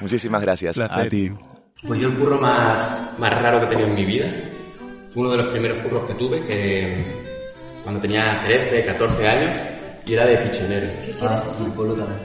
Muchísimas 0.00 0.40
gracias. 0.42 0.78
A 0.78 1.06
ti. 1.08 1.30
Pues 1.86 2.00
yo 2.00 2.08
el 2.08 2.14
curro 2.14 2.40
más, 2.40 3.18
más 3.18 3.30
raro 3.42 3.60
que 3.60 3.66
he 3.66 3.68
tenido 3.68 3.88
en 3.88 3.94
mi 3.94 4.04
vida, 4.04 4.32
fue 5.12 5.22
uno 5.22 5.30
de 5.32 5.36
los 5.38 5.48
primeros 5.48 5.78
curros 5.84 6.04
que 6.04 6.14
tuve, 6.14 6.42
que 6.46 7.19
cuando 7.82 8.00
tenía 8.00 8.40
13, 8.40 8.84
14 8.86 9.26
años, 9.26 9.56
y 10.06 10.12
era 10.14 10.26
de 10.26 10.36
pichonero. 10.38 10.88
¿Qué 11.04 11.12
quieres 11.12 11.44
decir? 11.44 11.66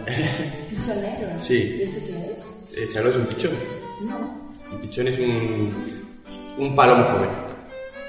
¿Pichonero? 0.69 1.27
Sí. 1.41 1.77
¿Y 1.79 1.83
eso 1.83 1.99
qué 2.05 2.33
es? 2.33 2.77
Eh, 2.77 2.87
¿Sabes 2.91 2.95
lo 2.95 3.03
que 3.03 3.09
es 3.09 3.17
un 3.17 3.25
pichón? 3.25 3.51
No. 4.01 4.51
Un 4.73 4.81
pichón 4.81 5.07
es 5.07 5.19
un, 5.19 6.05
un 6.57 6.75
palomo 6.75 7.03
joven. 7.05 7.29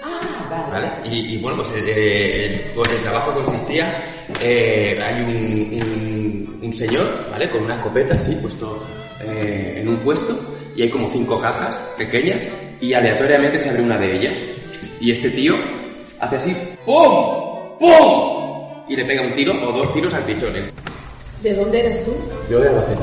Ah, 0.03 0.71
vale. 0.71 0.87
¿Vale? 0.87 1.11
Y, 1.15 1.35
y 1.35 1.39
bueno, 1.39 1.59
pues 1.59 1.71
eh, 1.77 2.47
el, 2.47 2.73
pues 2.75 2.91
el 2.93 3.03
trabajo 3.03 3.33
consistía, 3.35 4.03
eh, 4.41 4.99
hay 5.03 5.23
un, 5.23 5.83
un, 5.83 6.61
un 6.63 6.73
señor, 6.73 7.07
¿vale? 7.31 7.49
Con 7.51 7.65
una 7.65 7.75
escopeta 7.77 8.15
así, 8.15 8.35
puesto 8.37 8.85
eh, 9.21 9.79
en 9.81 9.89
un 9.89 9.99
puesto, 9.99 10.39
y 10.75 10.83
hay 10.83 10.91
como 10.91 11.09
cinco 11.11 11.41
cajas 11.41 11.77
pequeñas, 11.99 12.47
y 12.81 12.93
aleatoriamente 12.93 13.59
se 13.59 13.71
abre 13.71 13.83
una 13.83 13.99
de 13.99 14.17
ellas. 14.17 14.35
Y 15.01 15.11
este 15.11 15.31
tío 15.31 15.55
hace 16.21 16.37
así, 16.37 16.57
¡pum! 16.85 17.79
¡pum! 17.79 18.85
Y 18.89 18.97
le 18.97 19.05
pega 19.05 19.23
un 19.23 19.35
tiro 19.35 19.53
o 19.53 19.73
dos 19.73 19.93
tiros 19.93 20.15
al 20.15 20.23
pichón. 20.25 20.57
¿eh? 20.57 20.71
¿De 21.43 21.55
dónde 21.55 21.81
eres 21.81 22.05
tú? 22.05 22.15
Yo 22.51 22.61
de 22.61 22.69
Albacete. 22.69 23.03